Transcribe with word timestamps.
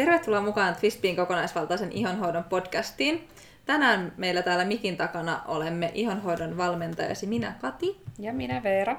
Tervetuloa 0.00 0.40
mukaan 0.40 0.76
Twistpiin 0.76 1.16
kokonaisvaltaisen 1.16 1.92
ihonhoidon 1.92 2.44
podcastiin. 2.44 3.28
Tänään 3.66 4.12
meillä 4.16 4.42
täällä 4.42 4.64
mikin 4.64 4.96
takana 4.96 5.42
olemme 5.48 5.90
ihonhoidon 5.94 6.56
valmentajasi 6.56 7.26
minä 7.26 7.54
Kati. 7.60 8.00
Ja 8.18 8.32
minä 8.32 8.62
Veera. 8.62 8.96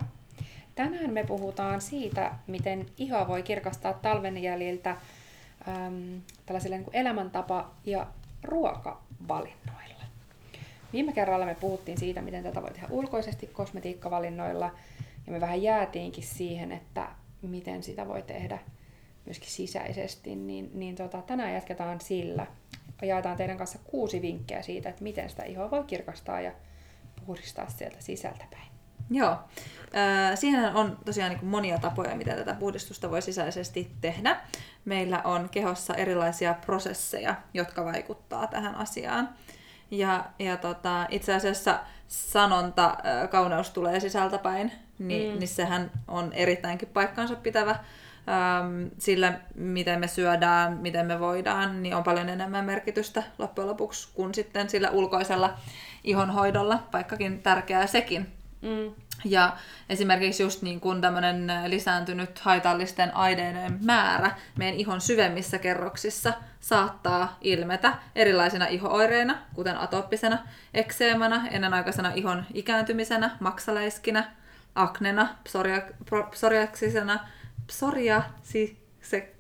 Tänään 0.76 1.14
me 1.14 1.24
puhutaan 1.24 1.82
siitä, 1.82 2.32
miten 2.48 2.86
ihoa 2.98 3.28
voi 3.28 3.44
kirkastaa 3.44 3.94
talven 3.94 4.44
jäljiltä 4.44 4.90
äm, 4.90 6.22
tällaisilla 6.46 6.76
niin 6.76 6.86
kuin 6.86 6.96
elämäntapa- 6.96 7.72
ja 7.86 8.08
ruokavalinnoilla. 8.44 10.04
Viime 10.94 11.14
kerralla 11.14 11.46
me 11.46 11.56
puhuttiin 11.56 11.98
siitä, 11.98 12.22
miten 12.22 12.44
tätä 12.44 12.62
voi 12.62 12.72
tehdä 12.72 12.88
ulkoisesti 12.90 13.48
kosmetiikkavalinnoilla, 13.48 14.72
ja 15.28 15.32
me 15.32 15.42
vähän 15.42 15.62
jäätiinkin 15.62 16.24
siihen, 16.24 16.72
että 16.72 17.08
miten 17.42 17.84
sitä 17.84 18.08
voi 18.08 18.22
tehdä 18.22 18.60
myöskin 19.26 19.50
sisäisesti, 19.50 20.36
niin, 20.36 20.72
niin 20.74 20.96
tota, 20.96 21.22
tänään 21.22 21.54
jatketaan 21.54 22.02
sillä. 22.02 22.48
Jaetaan 23.02 23.38
teidän 23.38 23.58
kanssa 23.58 23.80
kuusi 23.84 24.22
vinkkiä 24.22 24.62
siitä, 24.62 24.90
että 24.90 25.04
miten 25.04 25.30
sitä 25.30 25.44
ihoa 25.44 25.72
voi 25.72 25.84
kirkastaa 25.84 26.42
ja 26.42 26.52
puhdistaa 27.26 27.70
sieltä 27.70 27.98
sisältäpäin. 28.00 28.72
Joo. 29.10 29.32
Äh, 29.32 30.38
siihen 30.40 30.76
on 30.76 30.98
tosiaan 31.06 31.32
niin 31.32 31.46
monia 31.46 31.78
tapoja, 31.78 32.16
miten 32.16 32.38
tätä 32.38 32.54
puhdistusta 32.54 33.12
voi 33.12 33.22
sisäisesti 33.22 33.92
tehdä. 34.02 34.42
Meillä 34.86 35.22
on 35.24 35.50
kehossa 35.50 35.94
erilaisia 35.94 36.54
prosesseja, 36.66 37.36
jotka 37.54 37.86
vaikuttaa 37.86 38.48
tähän 38.48 38.76
asiaan. 38.76 39.30
Ja, 39.92 40.26
ja 40.40 40.58
tota, 40.58 41.08
itse 41.10 41.34
asiassa 41.34 41.80
sanonta 42.08 42.86
äh, 42.86 43.30
kauneus 43.30 43.70
tulee 43.70 44.00
sisältäpäin, 44.00 44.72
niin, 45.00 45.34
mm. 45.34 45.40
niin 45.40 45.48
sehän 45.48 45.92
on 46.08 46.34
erittäinkin 46.34 46.90
paikkansa 46.90 47.36
pitävä 47.36 47.76
ähm, 48.28 48.88
sillä, 48.98 49.40
miten 49.56 50.00
me 50.00 50.08
syödään, 50.08 50.78
miten 50.78 51.06
me 51.06 51.20
voidaan, 51.20 51.84
niin 51.84 51.96
on 51.96 52.04
paljon 52.04 52.30
enemmän 52.30 52.66
merkitystä 52.66 53.24
loppujen 53.38 53.68
lopuksi 53.68 54.10
kuin 54.14 54.34
sitten 54.34 54.70
sillä 54.70 54.90
ulkoisella 54.90 55.58
ihonhoidolla, 56.04 56.84
vaikkakin 56.94 57.42
tärkeää 57.42 57.88
sekin. 57.88 58.28
Mm. 58.62 58.94
Ja 59.26 59.58
esimerkiksi 59.90 60.44
just 60.44 60.62
niin 60.62 60.80
kuin 60.80 61.02
tämmöinen 61.02 61.52
lisääntynyt 61.68 62.40
haitallisten 62.40 63.16
aineiden 63.16 63.80
määrä 63.86 64.32
meidän 64.58 64.80
ihon 64.80 65.02
syvemmissä 65.02 65.58
kerroksissa 65.58 66.34
saattaa 66.60 67.38
ilmetä 67.42 67.94
erilaisina 68.16 68.66
ihooireina, 68.66 69.38
kuten 69.56 69.78
atooppisena, 69.78 70.38
ekseemana, 70.74 71.48
ennenaikaisena 71.52 72.12
ihon 72.16 72.46
ikääntymisenä, 72.54 73.38
maksaläiskinä, 73.40 74.32
aknena, 74.76 75.36
psoriaksisena, 76.32 77.20
psoriasi, 77.72 78.78
se, 79.02 79.32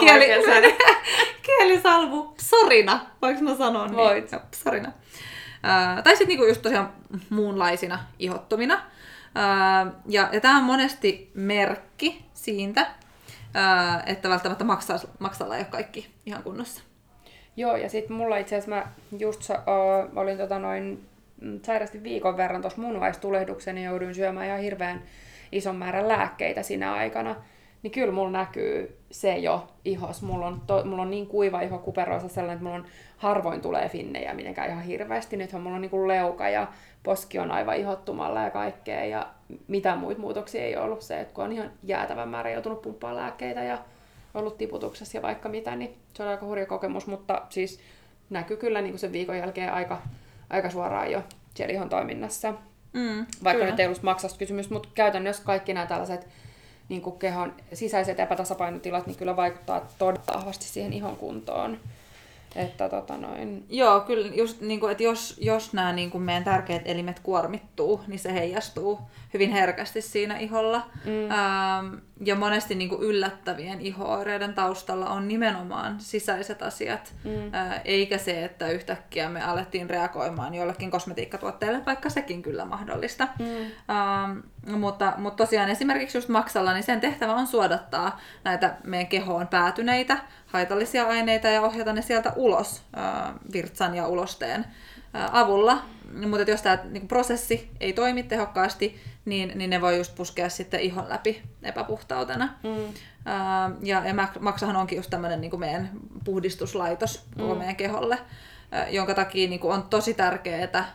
kieli, 0.00 0.26
kielisalvu, 1.46 2.34
psorina, 2.36 3.06
voinko 3.22 3.42
mä 3.42 3.56
sanoa 3.56 3.86
niin? 3.86 3.96
Voit. 3.96 4.32
Joo, 4.32 4.40
psorina. 4.50 4.92
Ää, 5.62 6.02
tai 6.02 6.12
sitten 6.16 6.28
niinku 6.28 6.44
just 6.44 6.62
tosiaan 6.62 6.92
muunlaisina 7.30 8.04
ihottumina. 8.18 8.82
Ää, 9.34 9.92
ja 10.06 10.28
ja 10.32 10.40
tämä 10.40 10.58
on 10.58 10.64
monesti 10.64 11.30
merkki 11.34 12.24
siitä, 12.34 12.86
ää, 13.54 14.02
että 14.06 14.28
välttämättä 14.28 14.64
maksalla, 14.64 15.02
maksalla 15.18 15.56
ei 15.56 15.60
ole 15.60 15.68
kaikki 15.70 16.10
ihan 16.26 16.42
kunnossa. 16.42 16.82
Joo, 17.56 17.76
ja 17.76 17.88
sitten 17.88 18.16
mulla 18.16 18.36
itse 18.36 18.56
asiassa 18.56 18.76
mä 18.76 18.86
just 19.18 19.50
uh, 19.50 20.18
olin 20.18 20.38
tota 20.38 20.58
noin 20.58 21.06
mm, 21.40 21.60
sairasti 21.62 22.02
viikon 22.02 22.36
verran 22.36 22.60
tuossa 22.60 22.80
munuaistulehduksen 22.80 23.78
ja 23.78 23.90
jouduin 23.90 24.14
syömään 24.14 24.46
ihan 24.46 24.60
hirveän 24.60 25.02
ison 25.52 25.76
määrän 25.76 26.08
lääkkeitä 26.08 26.62
siinä 26.62 26.92
aikana, 26.92 27.36
niin 27.82 27.90
kyllä 27.90 28.12
mulla 28.12 28.30
näkyy 28.30 28.98
se 29.10 29.38
jo 29.38 29.68
ihos. 29.84 30.22
Mulla 30.22 30.46
on, 30.46 30.60
to, 30.66 30.84
mulla 30.84 31.02
on 31.02 31.10
niin 31.10 31.26
kuiva 31.26 31.60
iho 31.60 31.78
kuperoissa 31.78 32.28
sellainen, 32.28 32.54
että 32.54 32.64
mulla 32.64 32.76
on 32.76 32.86
harvoin 33.16 33.60
tulee 33.60 33.88
finnejä 33.88 34.34
mitenkään 34.34 34.70
ihan 34.70 34.82
hirveästi. 34.82 35.36
Nythän 35.36 35.62
mulla 35.62 35.76
on 35.76 35.82
niin 35.82 35.90
kuin 35.90 36.08
leuka 36.08 36.48
ja 36.48 36.66
poski 37.02 37.38
on 37.38 37.50
aivan 37.50 37.76
ihottumalla 37.76 38.42
ja 38.42 38.50
kaikkea. 38.50 39.04
Ja 39.04 39.26
mitään 39.68 39.98
muita 39.98 40.20
muutoksia 40.20 40.62
ei 40.62 40.76
ollut 40.76 41.02
se, 41.02 41.20
että 41.20 41.34
kun 41.34 41.44
on 41.44 41.52
ihan 41.52 41.70
jäätävän 41.82 42.28
määrä 42.28 42.50
joutunut 42.50 42.82
pumppaa 42.82 43.16
lääkkeitä 43.16 43.62
ja 43.62 43.78
ollut 44.34 44.58
tiputuksessa 44.58 45.18
ja 45.18 45.22
vaikka 45.22 45.48
mitä, 45.48 45.76
niin 45.76 45.96
se 46.14 46.22
on 46.22 46.28
aika 46.28 46.46
hurja 46.46 46.66
kokemus. 46.66 47.06
Mutta 47.06 47.42
siis 47.48 47.80
näkyy 48.30 48.56
kyllä 48.56 48.80
niin 48.80 48.92
kuin 48.92 49.00
sen 49.00 49.12
viikon 49.12 49.38
jälkeen 49.38 49.72
aika, 49.72 50.02
aika 50.50 50.70
suoraan 50.70 51.10
jo 51.10 51.22
siellä 51.54 51.86
toiminnassa. 51.86 52.54
Mm, 52.92 53.26
Vaikka 53.44 53.58
kyllä. 53.58 53.70
nyt 53.70 53.80
ei 53.80 53.86
ollut 53.86 54.02
maksasta 54.02 54.38
kysymys, 54.38 54.70
mutta 54.70 54.88
käytännössä 54.94 55.42
kaikki 55.44 55.74
nämä 55.74 55.86
tällaiset 55.86 56.28
niin 56.88 57.02
kuin 57.02 57.18
kehon 57.18 57.54
sisäiset 57.72 58.20
epätasapainotilat 58.20 59.06
niin 59.06 59.16
kyllä 59.16 59.36
vaikuttaa 59.36 59.88
todella 59.98 60.24
vahvasti 60.34 60.64
siihen 60.64 60.92
ihon 60.92 61.16
kuntoon. 61.16 61.78
Että 62.56 62.88
tota 62.88 63.16
noin. 63.16 63.64
Joo, 63.68 64.00
kyllä 64.00 64.34
just 64.34 64.60
niin 64.60 64.80
kuin, 64.80 64.92
että 64.92 65.02
jos, 65.02 65.38
jos 65.40 65.72
nämä 65.72 65.92
niin 65.92 66.10
kuin 66.10 66.22
meidän 66.22 66.44
tärkeät 66.44 66.82
elimet 66.84 67.20
kuormittuu, 67.20 68.00
niin 68.06 68.18
se 68.18 68.32
heijastuu 68.32 69.00
hyvin 69.34 69.50
herkästi 69.50 70.02
siinä 70.02 70.38
iholla. 70.38 70.82
Mm. 71.04 71.30
Ähm, 71.30 71.94
ja 72.24 72.34
monesti 72.34 72.74
niin 72.74 72.88
kuin 72.88 73.02
yllättävien 73.02 73.80
ihooireiden 73.80 74.54
taustalla 74.54 75.08
on 75.08 75.28
nimenomaan 75.28 76.00
sisäiset 76.00 76.62
asiat, 76.62 77.14
mm. 77.24 77.54
äh, 77.54 77.80
eikä 77.84 78.18
se, 78.18 78.44
että 78.44 78.68
yhtäkkiä 78.68 79.28
me 79.28 79.42
alettiin 79.42 79.90
reagoimaan 79.90 80.54
jollekin 80.54 80.90
kosmetiikkatuotteelle, 80.90 81.82
vaikka 81.86 82.10
sekin 82.10 82.42
kyllä 82.42 82.64
mahdollista. 82.64 83.28
Mm. 83.38 83.46
Ähm, 83.46 84.38
mutta, 84.66 85.12
mutta 85.16 85.44
tosiaan 85.44 85.68
esimerkiksi 85.68 86.18
just 86.18 86.28
maksalla, 86.28 86.72
niin 86.72 86.82
sen 86.82 87.00
tehtävä 87.00 87.34
on 87.34 87.46
suodattaa 87.46 88.20
näitä 88.44 88.76
meidän 88.84 89.06
kehoon 89.06 89.48
päätyneitä 89.48 90.18
haitallisia 90.46 91.06
aineita 91.06 91.48
ja 91.48 91.62
ohjata 91.62 91.92
ne 91.92 92.02
sieltä 92.02 92.32
ulos 92.36 92.82
äh, 92.98 93.34
virtsan 93.52 93.94
ja 93.94 94.06
ulosteen 94.06 94.64
äh, 95.14 95.34
avulla. 95.36 95.82
Mutta 96.28 96.50
jos 96.50 96.62
tämä 96.62 96.78
niin 96.90 97.08
prosessi 97.08 97.70
ei 97.80 97.92
toimi 97.92 98.22
tehokkaasti, 98.22 99.00
niin, 99.24 99.52
niin 99.54 99.70
ne 99.70 99.80
voi 99.80 99.96
just 99.96 100.14
puskea 100.14 100.48
sitten 100.48 100.80
ihon 100.80 101.08
läpi 101.08 101.42
epäpuhtautena. 101.62 102.48
Mm. 102.62 102.84
Äh, 103.26 103.72
ja, 103.82 104.04
ja 104.04 104.14
maksahan 104.40 104.76
onkin 104.76 104.96
just 104.96 105.10
tämmöinen 105.10 105.40
niin 105.40 105.60
meidän 105.60 105.90
puhdistuslaitos 106.24 107.26
koko 107.38 107.54
mm. 107.54 107.58
meidän 107.58 107.76
keholle, 107.76 108.18
äh, 108.74 108.92
jonka 108.94 109.14
takia 109.14 109.48
niin 109.48 109.60
on 109.62 109.82
tosi 109.82 110.14
tärkeää 110.14 110.68
äh, 110.74 110.88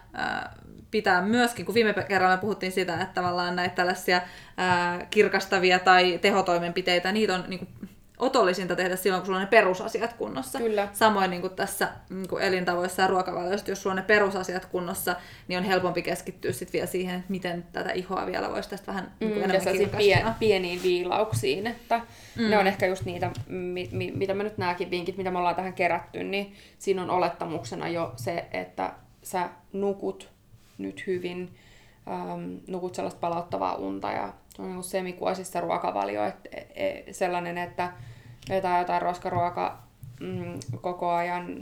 pitää 0.92 1.22
myöskin, 1.22 1.66
kun 1.66 1.76
viime 1.76 1.94
kerralla 1.94 2.36
me 2.36 2.42
puhuttiin 2.42 2.72
sitä, 2.72 2.94
että 2.94 3.14
tavallaan 3.14 3.56
näitä 3.56 3.76
tällaisia 3.76 4.22
ää, 4.58 5.08
kirkastavia 5.10 5.80
tai 5.80 6.20
tehotoimenpiteitä, 6.22 7.12
niitä 7.12 7.36
on 7.36 7.44
niin 7.48 7.60
kuin, 7.60 7.90
otollisinta 8.18 8.76
tehdä 8.76 8.96
silloin, 8.96 9.22
kun 9.22 9.26
sulla 9.26 9.40
on 9.40 9.44
ne 9.44 9.50
perusasiat 9.50 10.14
kunnossa. 10.14 10.60
Kyllä. 10.60 10.88
Samoin 10.94 11.30
niin 11.30 11.42
kuin 11.42 11.56
tässä 11.56 11.90
niin 12.10 12.28
kuin 12.28 12.44
elintavoissa 12.44 13.02
ja 13.02 13.08
ruokavalioissa, 13.08 13.72
jos 13.72 13.82
sulla 13.82 13.92
on 13.92 13.98
ne 13.98 14.04
perusasiat 14.04 14.66
kunnossa, 14.66 15.16
niin 15.48 15.60
on 15.60 15.64
helpompi 15.64 16.02
keskittyä 16.02 16.52
sit 16.52 16.74
vielä 16.74 16.88
siihen, 16.88 17.16
että 17.16 17.32
miten 17.32 17.66
tätä 17.72 17.92
ihoa 17.92 18.26
vielä 18.26 18.50
voisi 18.50 18.70
tästä 18.70 18.88
vähän 18.88 19.12
mm, 19.20 19.28
niin 19.28 19.44
enemmän 19.44 19.82
ja 19.82 19.88
pien, 19.98 20.26
pieniin 20.40 20.84
viilauksiin, 20.84 21.68
että 21.68 22.02
mm. 22.36 22.50
ne 22.50 22.58
on 22.58 22.68
ehkä 22.68 22.86
just 22.86 23.06
niitä, 23.06 23.32
mi, 23.48 23.90
mi, 23.92 24.12
mitä 24.16 24.34
mä 24.34 24.44
nyt 24.44 24.58
nämäkin 24.58 24.92
vinkit, 24.92 25.18
mitä 25.18 25.32
me 25.32 25.38
ollaan 25.38 25.56
tähän 25.56 25.74
kerätty, 25.74 26.24
niin 26.24 26.56
siinä 26.80 27.02
on 27.02 27.10
olettamuksena 27.10 27.88
jo 27.88 28.14
se, 28.16 28.46
että 28.52 28.94
sä 29.24 29.50
nukut 29.74 30.35
nyt 30.78 31.08
hyvin, 31.08 31.56
ähm, 32.08 32.56
nukut 32.68 32.96
sellaista 32.96 33.20
palauttavaa 33.20 33.76
unta 33.76 34.12
ja 34.12 34.34
on 34.60 34.72
niin 34.72 34.84
semikuosissa 34.84 35.62
ruokavalio, 35.62 36.26
että 36.26 36.50
e, 36.52 36.62
e, 36.76 37.14
sellainen, 37.14 37.58
että 37.58 37.92
vetää 38.50 38.80
jotain 38.80 39.02
roskaruokaa 39.02 39.88
mm, 40.20 40.60
koko 40.82 41.12
ajan 41.12 41.58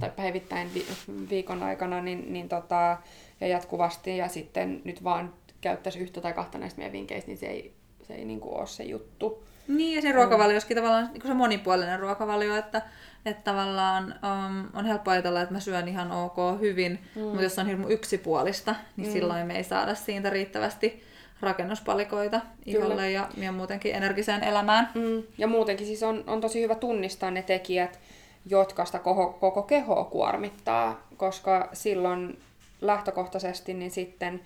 tai 0.00 0.10
päivittäin 0.16 0.74
vi- 0.74 0.86
viikon 1.30 1.62
aikana 1.62 2.00
niin, 2.00 2.32
niin 2.32 2.48
tota, 2.48 2.96
ja 3.40 3.46
jatkuvasti 3.46 4.16
ja 4.16 4.28
sitten 4.28 4.82
nyt 4.84 5.04
vaan 5.04 5.32
käyttäisi 5.60 5.98
yhtä 5.98 6.20
tai 6.20 6.32
kahta 6.32 6.58
näistä 6.58 6.78
meidän 6.78 6.92
vinkkeistä, 6.92 7.28
niin 7.28 7.38
se 7.38 7.46
ei, 7.46 7.74
se 8.02 8.14
ei 8.14 8.24
niin 8.24 8.40
kuin 8.40 8.54
ole 8.54 8.66
se 8.66 8.82
juttu. 8.84 9.44
Niin, 9.68 9.96
ja 9.96 10.02
se 10.02 10.12
ruokavalioskin 10.12 10.76
tavallaan 10.76 11.10
niin 11.12 11.26
se 11.26 11.34
monipuolinen 11.34 12.00
ruokavalio, 12.00 12.56
että, 12.56 12.82
että 13.26 13.42
tavallaan 13.44 14.04
um, 14.04 14.68
on 14.74 14.84
helppo 14.84 15.10
ajatella, 15.10 15.42
että 15.42 15.54
mä 15.54 15.60
syön 15.60 15.88
ihan 15.88 16.12
ok 16.12 16.36
hyvin, 16.60 16.98
mm. 17.16 17.22
mutta 17.22 17.42
jos 17.42 17.58
on 17.58 17.66
hirmu 17.66 17.88
yksipuolista, 17.88 18.74
niin 18.96 19.08
mm. 19.08 19.12
silloin 19.12 19.46
me 19.46 19.56
ei 19.56 19.64
saada 19.64 19.94
siitä 19.94 20.30
riittävästi 20.30 21.04
rakennuspalikoita 21.40 22.40
iholle 22.66 23.10
ja, 23.10 23.28
ja 23.36 23.52
muutenkin 23.52 23.94
energiseen 23.94 24.44
elämään. 24.44 24.90
Mm. 24.94 25.22
Ja 25.38 25.46
muutenkin 25.46 25.86
siis 25.86 26.02
on, 26.02 26.24
on 26.26 26.40
tosi 26.40 26.62
hyvä 26.62 26.74
tunnistaa 26.74 27.30
ne 27.30 27.42
tekijät, 27.42 28.00
jotka 28.46 28.84
sitä 28.84 28.98
koko, 28.98 29.32
koko 29.40 29.62
kehoa 29.62 30.04
kuormittaa, 30.04 31.06
koska 31.16 31.68
silloin 31.72 32.38
lähtökohtaisesti 32.80 33.74
niin 33.74 33.90
sitten 33.90 34.40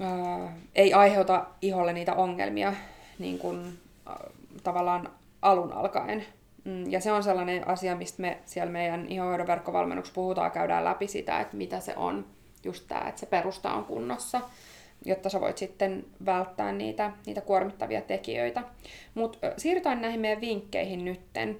ää, 0.00 0.56
ei 0.74 0.94
aiheuta 0.94 1.46
iholle 1.62 1.92
niitä 1.92 2.14
ongelmia 2.14 2.74
niin 3.18 3.38
kuin, 3.38 3.78
ää, 4.06 4.30
tavallaan 4.62 5.10
alun 5.42 5.72
alkaen. 5.72 6.26
Mm, 6.70 6.90
ja 6.90 7.00
se 7.00 7.12
on 7.12 7.22
sellainen 7.22 7.68
asia, 7.68 7.96
mistä 7.96 8.22
me 8.22 8.38
siellä 8.44 8.72
meidän 8.72 9.06
ihohoidon 9.06 9.46
verkkovalmennuksessa 9.46 10.14
puhutaan, 10.14 10.50
käydään 10.50 10.84
läpi 10.84 11.06
sitä, 11.06 11.40
että 11.40 11.56
mitä 11.56 11.80
se 11.80 11.96
on, 11.96 12.26
just 12.64 12.84
tämä, 12.88 13.08
että 13.08 13.20
se 13.20 13.26
perusta 13.26 13.72
on 13.72 13.84
kunnossa 13.84 14.40
jotta 15.04 15.28
sä 15.28 15.40
voit 15.40 15.58
sitten 15.58 16.04
välttää 16.26 16.72
niitä, 16.72 17.12
niitä 17.26 17.40
kuormittavia 17.40 18.00
tekijöitä. 18.00 18.62
Mutta 19.14 19.38
siirrytään 19.56 20.00
näihin 20.00 20.20
meidän 20.20 20.40
vinkkeihin 20.40 21.04
nytten 21.04 21.58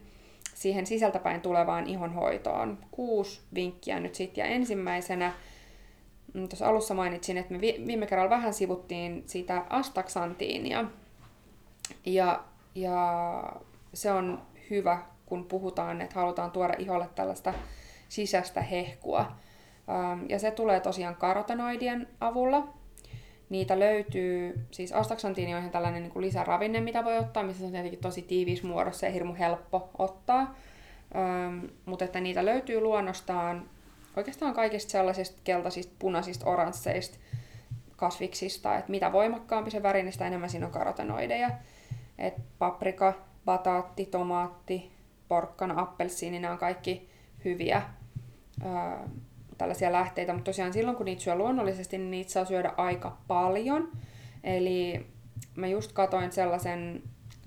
siihen 0.54 0.86
sisältäpäin 0.86 1.40
tulevaan 1.40 1.86
ihonhoitoon. 1.86 2.78
Kuusi 2.90 3.40
vinkkiä 3.54 4.00
nyt 4.00 4.14
sitten. 4.14 4.42
Ja 4.42 4.48
ensimmäisenä, 4.48 5.32
mm, 6.34 6.48
tuossa 6.48 6.68
alussa 6.68 6.94
mainitsin, 6.94 7.38
että 7.38 7.54
me 7.54 7.60
viime 7.60 8.06
kerralla 8.06 8.30
vähän 8.30 8.54
sivuttiin 8.54 9.22
sitä 9.26 9.64
astaksantiinia. 9.70 10.84
Ja, 12.06 12.44
ja 12.74 13.42
se 13.94 14.12
on 14.12 14.42
hyvä, 14.70 15.02
kun 15.26 15.44
puhutaan, 15.44 16.00
että 16.00 16.20
halutaan 16.20 16.50
tuoda 16.50 16.74
iholle 16.78 17.08
tällaista 17.14 17.54
sisäistä 18.08 18.62
hehkua. 18.62 19.32
Ja 20.28 20.38
se 20.38 20.50
tulee 20.50 20.80
tosiaan 20.80 21.16
karotenoidien 21.16 22.08
avulla. 22.20 22.68
Niitä 23.48 23.78
löytyy, 23.78 24.66
siis 24.70 24.92
astaksantiini 24.92 25.54
on 25.54 25.60
ihan 25.60 25.72
tällainen 25.72 26.02
niin 26.02 26.12
kuin 26.12 26.24
lisäravinne, 26.24 26.80
mitä 26.80 27.04
voi 27.04 27.18
ottaa, 27.18 27.42
missä 27.42 27.60
se 27.60 27.66
on 27.66 27.72
tietenkin 27.72 28.00
tosi 28.00 28.22
tiivis 28.22 28.62
muodossa 28.62 29.06
ja 29.06 29.12
hirmu 29.12 29.34
helppo 29.34 29.90
ottaa. 29.98 30.54
Ähm, 31.16 31.64
mutta 31.84 32.04
että 32.04 32.20
niitä 32.20 32.44
löytyy 32.44 32.80
luonnostaan 32.80 33.70
oikeastaan 34.16 34.54
kaikista 34.54 34.90
sellaisista 34.90 35.40
keltaisista, 35.44 35.94
punaisista, 35.98 36.46
oransseista 36.46 37.18
kasviksista, 37.96 38.78
että 38.78 38.90
mitä 38.90 39.12
voimakkaampi 39.12 39.70
se 39.70 39.82
väri, 39.82 40.02
niin 40.02 40.12
sitä 40.12 40.26
enemmän 40.26 40.50
siinä 40.50 40.66
on 40.66 40.72
karotenoideja. 40.72 41.50
Et 42.18 42.34
paprika, 42.58 43.14
bataatti, 43.50 44.06
tomaatti, 44.06 44.90
porkkana, 45.28 45.80
appelsiini, 45.80 46.40
nämä 46.40 46.52
on 46.52 46.58
kaikki 46.58 47.08
hyviä 47.44 47.82
tällaisia 49.58 49.92
lähteitä, 49.92 50.32
mutta 50.32 50.44
tosiaan 50.44 50.72
silloin 50.72 50.96
kun 50.96 51.06
niitä 51.06 51.22
syö 51.22 51.34
luonnollisesti, 51.34 51.98
niin 51.98 52.10
niitä 52.10 52.30
saa 52.30 52.44
syödä 52.44 52.74
aika 52.76 53.16
paljon. 53.26 53.92
Eli 54.44 55.06
mä 55.56 55.66
just 55.66 55.92
katoin 55.92 56.32
sellaisen 56.32 57.02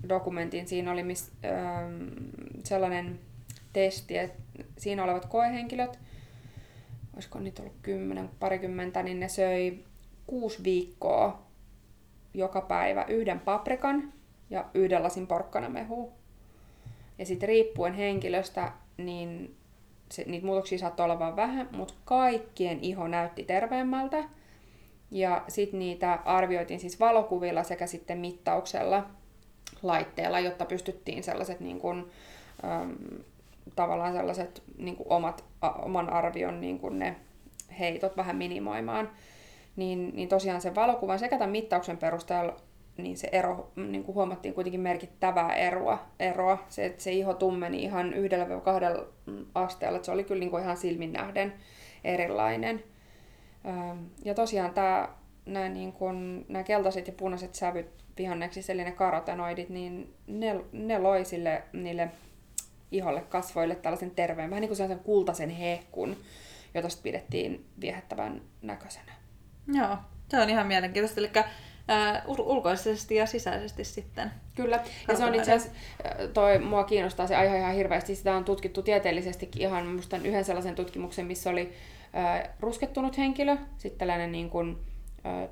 dokumentin, 0.08 0.68
siinä 0.68 0.92
oli 0.92 1.02
mis, 1.02 1.32
ähm, 1.44 2.08
sellainen 2.64 3.20
testi, 3.72 4.18
että 4.18 4.42
siinä 4.78 5.04
olevat 5.04 5.26
koehenkilöt, 5.26 5.98
olisiko 7.14 7.40
niitä 7.40 7.62
ollut 7.62 7.76
kymmenen, 7.82 8.30
parikymmentä, 8.40 9.02
niin 9.02 9.20
ne 9.20 9.28
söi 9.28 9.84
kuusi 10.26 10.64
viikkoa 10.64 11.42
joka 12.34 12.60
päivä 12.60 13.04
yhden 13.04 13.40
paprikan 13.40 14.12
ja 14.50 14.64
yhden 14.74 15.02
lasin 15.02 15.26
porkkanamehua. 15.26 16.12
Ja 17.18 17.26
sitten 17.26 17.48
riippuen 17.48 17.94
henkilöstä, 17.94 18.72
niin 18.96 19.56
se, 20.12 20.24
niitä 20.26 20.46
muutoksia 20.46 20.78
saattoi 20.78 21.04
olla 21.04 21.18
vain 21.18 21.36
vähän, 21.36 21.68
mutta 21.72 21.94
kaikkien 22.04 22.78
iho 22.82 23.08
näytti 23.08 23.44
terveemmältä. 23.44 24.24
Ja 25.10 25.44
sitten 25.48 25.78
niitä 25.78 26.18
arvioitiin 26.24 26.80
siis 26.80 27.00
valokuvilla 27.00 27.62
sekä 27.62 27.86
sitten 27.86 28.18
mittauksella 28.18 29.06
laitteella, 29.82 30.40
jotta 30.40 30.64
pystyttiin 30.64 31.22
sellaiset 31.22 31.60
niin 31.60 31.80
kuin, 31.80 32.10
äm, 32.64 32.96
tavallaan 33.76 34.12
sellaiset 34.12 34.62
niin 34.78 34.96
kuin 34.96 35.06
omat, 35.10 35.44
a, 35.60 35.68
oman 35.70 36.10
arvion 36.10 36.60
niin 36.60 36.78
kuin 36.78 36.98
ne 36.98 37.16
heitot 37.78 38.16
vähän 38.16 38.36
minimoimaan. 38.36 39.10
Niin, 39.76 40.10
niin 40.16 40.28
tosiaan 40.28 40.60
sen 40.60 40.74
valokuvan 40.74 41.18
sekä 41.18 41.38
tämän 41.38 41.50
mittauksen 41.50 41.98
perusteella 41.98 42.56
niin 42.96 43.16
se 43.16 43.28
ero, 43.32 43.72
niin 43.76 44.04
kuin 44.04 44.14
huomattiin 44.14 44.54
kuitenkin 44.54 44.80
merkittävää 44.80 45.54
eroa. 45.54 46.06
eroa. 46.18 46.64
Se, 46.68 46.86
että 46.86 47.02
se 47.02 47.12
iho 47.12 47.34
tummeni 47.34 47.82
ihan 47.82 48.14
yhdellä 48.14 48.60
kahdella 48.60 49.06
asteella, 49.54 49.96
että 49.96 50.06
se 50.06 50.12
oli 50.12 50.24
kyllä 50.24 50.40
niin 50.40 50.50
kuin 50.50 50.62
ihan 50.62 50.76
silmin 50.76 51.12
nähden 51.12 51.52
erilainen. 52.04 52.82
Ja 54.24 54.34
tosiaan 54.34 54.74
tämä, 54.74 55.08
nämä, 55.46 55.68
niin 55.68 55.92
kuin, 55.92 56.46
nämä 56.48 56.62
keltaiset 56.62 57.06
ja 57.06 57.12
punaiset 57.12 57.54
sävyt 57.54 58.04
vihanneksissa, 58.18 58.72
eli 58.72 58.84
ne 58.84 58.92
karotenoidit, 58.92 59.68
niin 59.68 60.14
ne, 60.26 60.60
ne 60.72 60.98
loi 60.98 61.24
sille, 61.24 61.62
niille 61.72 62.10
iholle, 62.90 63.20
kasvoille 63.20 63.74
tällaisen 63.74 64.10
terveen, 64.10 64.50
vähän 64.50 64.60
niin 64.60 64.68
kuin 64.68 64.76
sellaisen 64.76 65.04
kultaisen 65.04 65.50
hehkun, 65.50 66.16
jota 66.74 66.88
pidettiin 67.02 67.66
viehättävän 67.80 68.42
näköisenä. 68.62 69.12
Joo, 69.74 69.96
se 70.28 70.40
on 70.40 70.50
ihan 70.50 70.66
mielenkiintoista. 70.66 71.20
Eli 71.20 71.30
ulkoisesti 72.26 73.14
ja 73.14 73.26
sisäisesti 73.26 73.84
sitten. 73.84 74.30
Kyllä, 74.54 74.80
ja 75.08 75.16
se 75.16 75.24
on 75.24 75.34
itse 75.34 75.52
asiassa, 75.52 75.78
toi, 76.34 76.58
mua 76.58 76.84
kiinnostaa 76.84 77.26
se 77.26 77.36
aihe 77.36 77.58
ihan 77.58 77.74
hirveästi, 77.74 78.14
sitä 78.14 78.36
on 78.36 78.44
tutkittu 78.44 78.82
tieteellisestikin 78.82 79.62
ihan, 79.62 79.86
muistan 79.86 80.26
yhden 80.26 80.44
sellaisen 80.44 80.74
tutkimuksen, 80.74 81.26
missä 81.26 81.50
oli 81.50 81.62
uh, 81.62 82.50
ruskettunut 82.60 83.18
henkilö, 83.18 83.56
sitten 83.78 83.98
tällainen 83.98 84.32
niin 84.32 84.50
kuin, 84.50 84.78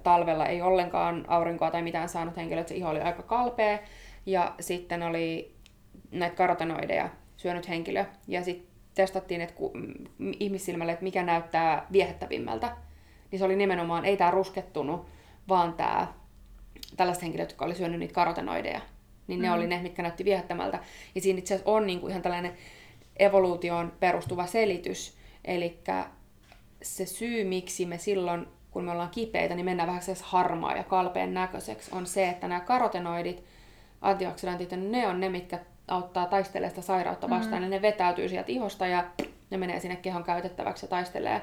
talvella 0.03 0.47
ei 0.47 0.63
ollenkaan 0.63 1.25
aurinkoa 1.29 1.71
tai 1.71 1.83
mitään 1.83 2.09
saanut 2.09 2.37
henkilö, 2.37 2.61
että 2.61 2.69
se 2.69 2.77
iho 2.77 2.89
oli 2.89 3.01
aika 3.01 3.23
kalpea, 3.23 3.79
ja 4.27 4.55
sitten 4.61 5.03
oli 5.03 5.55
näitä 6.11 6.37
karotenoideja 6.37 7.09
syönyt 7.37 7.69
henkilö, 7.69 8.05
ja 8.29 8.45
sitten 8.45 8.69
testattiin 8.95 9.41
että 9.41 9.55
ku, 9.55 9.73
ihmissilmälle, 10.41 10.93
että 10.93 11.05
mikä 11.05 11.23
näyttää 11.23 11.87
viehättävimmältä, 11.93 12.77
niin 13.31 13.39
se 13.39 13.45
oli 13.45 13.57
nimenomaan, 13.57 14.05
ei 14.05 14.17
tämä 14.17 14.31
ruskettunut, 14.31 15.07
vaan 15.49 15.73
tämä 15.73 16.07
tällaiset 16.97 17.23
henkilöt, 17.23 17.51
jotka 17.51 17.65
oli 17.65 17.75
syönyt 17.75 18.01
niitä 18.01 18.15
karotenoideja, 18.15 18.81
niin 19.27 19.43
ne 19.43 19.49
mm. 19.49 19.55
oli 19.55 19.67
ne, 19.67 19.83
mitkä 19.83 20.03
näytti 20.03 20.25
viehättämältä. 20.25 20.79
Ja 21.15 21.21
siinä 21.21 21.39
itse 21.39 21.55
asiassa 21.55 21.71
on 21.71 21.87
niinku 21.87 22.09
ihan 22.09 22.23
tällainen 22.23 22.53
evoluutioon 23.17 23.93
perustuva 24.01 24.47
selitys, 24.47 25.17
eli 25.45 25.81
se 26.83 27.07
syy, 27.07 27.45
miksi 27.45 27.87
me 27.87 27.99
silloin, 27.99 28.47
kun 28.71 28.85
me 28.85 28.91
ollaan 28.91 29.11
kipeitä, 29.11 29.55
niin 29.55 29.65
mennään 29.65 29.87
vähän 29.87 30.03
harmaa 30.23 30.77
ja 30.77 30.85
kalpeen 30.85 31.35
näköiseksi, 31.35 31.91
on 31.95 32.07
se, 32.07 32.29
että 32.29 32.49
nämä 32.49 32.61
karotenoidit, 32.61 33.45
antioksidantit, 34.01 34.71
ne 34.71 35.07
on 35.07 35.21
ne, 35.21 35.29
mitkä 35.29 35.59
auttaa 35.89 36.27
taistelemaan 36.27 36.71
sitä 36.71 36.83
sairautta 36.83 37.31
vastaan, 37.31 37.63
mm. 37.63 37.63
ja 37.63 37.69
ne 37.69 37.83
vetäytyy 37.83 38.29
sieltä 38.29 38.53
ihosta 38.53 38.87
ja 38.87 39.05
ne 39.51 39.57
menee 39.57 39.81
sinne 39.81 39.97
kehon 39.97 40.25
käytettäväksi 40.25 40.85
ja 40.85 40.91
taistelee 40.91 41.43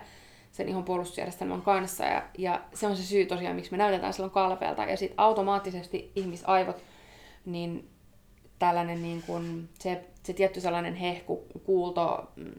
sen 0.52 0.70
ihon 0.70 0.84
puolustusjärjestelmän 0.84 1.62
kanssa. 1.62 2.06
Ja, 2.06 2.24
ja 2.38 2.62
se 2.74 2.88
on 2.88 2.98
se 2.98 3.04
syy 3.04 3.26
tosiaan, 3.26 3.56
miksi 3.56 3.72
me 3.72 3.78
näytetään 3.78 4.14
silloin 4.14 4.32
kalpeelta. 4.32 4.84
Ja 4.84 4.98
sitten 4.98 5.20
automaattisesti 5.20 6.12
ihmisaivot, 6.16 6.84
niin 7.46 7.90
tällainen 8.60 9.02
niin 9.02 9.24
kun, 9.28 9.70
se, 9.80 10.06
se 10.24 10.34
tietty 10.34 10.62
sellainen 10.62 10.96
hehku, 10.96 11.46
kuulto, 11.64 12.32
mm, 12.36 12.52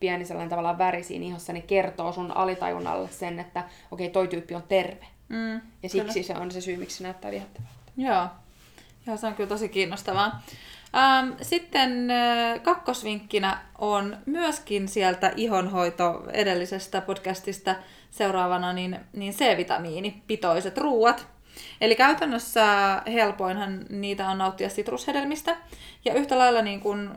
pieni 0.00 0.24
sellainen 0.24 0.50
tavallaan 0.50 0.78
väri 0.78 1.02
siinä 1.02 1.26
ihossa, 1.26 1.52
niin 1.52 1.66
kertoo 1.66 2.12
sun 2.12 2.36
alitajunnalle 2.36 3.08
sen, 3.08 3.38
että 3.38 3.64
okei, 3.90 4.06
okay, 4.06 4.12
toi 4.12 4.28
tyyppi 4.28 4.54
on 4.54 4.62
terve. 4.62 5.06
Mm, 5.28 5.60
ja 5.82 5.88
siksi 5.88 6.20
kyllä. 6.20 6.26
se 6.26 6.34
on 6.34 6.50
se 6.50 6.60
syy, 6.60 6.76
miksi 6.76 6.96
se 6.96 7.02
näyttää 7.02 7.30
viehättävältä. 7.30 7.72
Joo. 7.96 8.26
Joo, 9.06 9.16
se 9.16 9.26
on 9.26 9.34
kyllä 9.34 9.48
tosi 9.48 9.68
kiinnostavaa. 9.68 10.42
Ähm, 10.96 11.32
sitten 11.42 12.10
äh, 12.10 12.62
kakkosvinkkinä 12.62 13.58
on 13.78 14.16
myöskin 14.26 14.88
sieltä 14.88 15.32
ihonhoito 15.36 16.24
edellisestä 16.32 17.00
podcastista 17.00 17.74
seuraavana 18.10 18.72
niin, 18.72 19.00
niin 19.12 19.32
C-vitamiinipitoiset 19.32 20.78
ruuat. 20.78 21.28
Eli 21.80 21.96
käytännössä 21.96 22.66
helpoinhan 23.06 23.86
niitä 23.88 24.28
on 24.28 24.38
nauttia 24.38 24.68
sitrushedelmistä. 24.68 25.56
Ja 26.04 26.14
yhtä 26.14 26.38
lailla 26.38 26.62
niin 26.62 26.80
kuin 26.80 27.10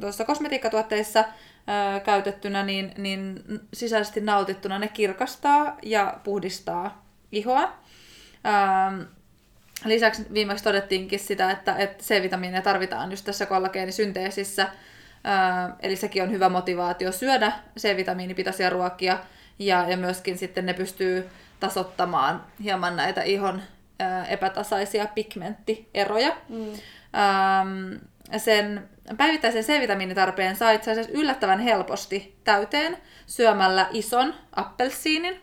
tuossa 0.00 0.24
kosmetiikkatuotteissa 0.24 1.24
ää, 1.66 2.00
käytettynä, 2.00 2.62
niin, 2.62 2.92
niin 2.98 3.44
sisäisesti 3.74 4.20
nautittuna 4.20 4.78
ne 4.78 4.88
kirkastaa 4.88 5.76
ja 5.82 6.20
puhdistaa 6.24 7.06
ihoa. 7.32 7.72
Ähm, 8.46 9.00
Lisäksi 9.84 10.26
viimeksi 10.32 10.64
todettiinkin 10.64 11.18
sitä, 11.18 11.50
että, 11.50 11.76
että 11.76 12.04
C-vitamiinia 12.04 12.62
tarvitaan 12.62 13.10
just 13.10 13.24
tässä 13.24 13.46
kollageenisynteesissä, 13.46 14.68
eli 15.80 15.96
sekin 15.96 16.22
on 16.22 16.30
hyvä 16.30 16.48
motivaatio 16.48 17.12
syödä 17.12 17.52
C-vitamiinipitoisia 17.78 18.70
ruokia, 18.70 19.18
ja, 19.58 19.90
ja 19.90 19.96
myöskin 19.96 20.38
sitten 20.38 20.66
ne 20.66 20.74
pystyy 20.74 21.28
tasottamaan 21.60 22.44
hieman 22.62 22.96
näitä 22.96 23.22
ihon 23.22 23.62
epätasaisia 24.28 25.06
pigmenttieroja. 25.14 26.36
Mm. 26.48 26.72
sen 28.36 28.88
päivittäisen 29.16 29.64
C-vitamiinitarpeen 29.64 30.56
saa 30.56 30.70
itse 30.70 30.90
asiassa 30.90 31.12
yllättävän 31.12 31.60
helposti 31.60 32.36
täyteen 32.44 32.96
syömällä 33.26 33.88
ison 33.90 34.34
appelsiinin. 34.56 35.40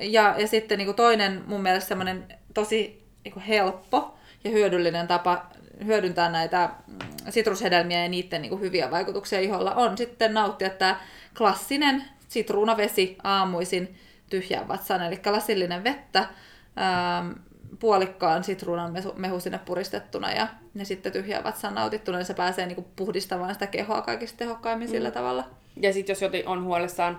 ja, 0.00 0.34
ja 0.38 0.46
sitten 0.46 0.78
niin 0.78 0.86
kuin 0.86 0.96
toinen 0.96 1.42
mun 1.46 1.62
mielestä 1.62 1.88
semmoinen 1.88 2.26
tosi 2.54 3.04
niin 3.24 3.40
helppo 3.40 4.14
ja 4.44 4.50
hyödyllinen 4.50 5.06
tapa 5.06 5.46
hyödyntää 5.84 6.30
näitä 6.30 6.70
mm, 6.86 6.98
sitrushedelmiä 7.30 8.02
ja 8.02 8.08
niiden 8.08 8.42
niin 8.42 8.60
hyviä 8.60 8.90
vaikutuksia 8.90 9.40
iholla 9.40 9.74
on 9.74 9.98
sitten 9.98 10.34
nauttia 10.34 10.70
tämä 10.70 11.00
klassinen 11.38 12.04
sitruunavesi 12.28 13.16
aamuisin 13.24 13.96
tyhjään 14.30 14.68
vatsaan, 14.68 15.02
eli 15.02 15.20
lasillinen 15.26 15.84
vettä, 15.84 16.18
ähm, 16.18 17.32
puolikkaan 17.78 18.44
sitruunan 18.44 18.92
mehu 19.16 19.40
sinne 19.40 19.60
puristettuna 19.64 20.32
ja, 20.32 20.48
ja 20.74 20.84
sitten 20.84 21.12
tyhjään 21.12 21.44
vatsaan 21.44 21.74
nautittuna, 21.74 22.18
niin 22.18 22.26
se 22.26 22.34
pääsee 22.34 22.66
niin 22.66 22.76
kuin 22.76 22.86
puhdistamaan 22.96 23.54
sitä 23.54 23.66
kehoa 23.66 24.02
kaikista 24.02 24.38
tehokkaimmin 24.38 24.88
mm. 24.88 24.92
sillä 24.92 25.10
tavalla. 25.10 25.44
Ja 25.76 25.92
sitten 25.92 26.16
jos 26.20 26.46
on 26.46 26.64
huolissaan 26.64 27.18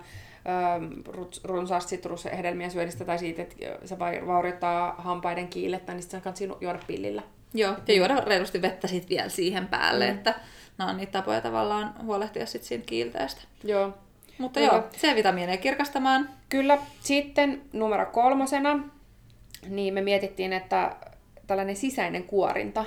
runsaasti 1.43 1.89
sitrushedelmien 1.89 2.71
syönnistä 2.71 3.05
tai 3.05 3.19
siitä, 3.19 3.41
että 3.41 3.55
se 3.85 3.99
vaurioittaa 3.99 4.95
hampaiden 4.97 5.47
kiilettä, 5.47 5.93
niin 5.93 6.01
sitten 6.01 6.21
kannattaa 6.21 6.57
juoda 6.61 6.79
pillillä. 6.87 7.21
Joo, 7.53 7.73
ja 7.87 7.93
juoda 7.93 8.15
reilusti 8.15 8.61
vettä 8.61 8.87
sit 8.87 9.09
vielä 9.09 9.29
siihen 9.29 9.67
päälle, 9.67 10.11
mm. 10.11 10.17
että 10.17 10.35
nämä 10.77 10.89
on 10.89 10.97
niitä 10.97 11.11
tapoja 11.11 11.41
tavallaan 11.41 11.93
huolehtia 12.03 12.45
sit 12.45 12.63
siitä 12.63 12.85
kiilteestä. 12.85 13.41
Joo. 13.63 13.93
Mutta 14.37 14.59
joo, 14.59 14.83
C-vitamiineja 14.97 15.57
kirkastamaan. 15.57 16.29
Kyllä. 16.49 16.77
Sitten 17.01 17.61
numero 17.73 18.05
kolmosena, 18.05 18.79
niin 19.69 19.93
me 19.93 20.01
mietittiin, 20.01 20.53
että 20.53 20.95
tällainen 21.47 21.75
sisäinen 21.75 22.23
kuorinta. 22.23 22.85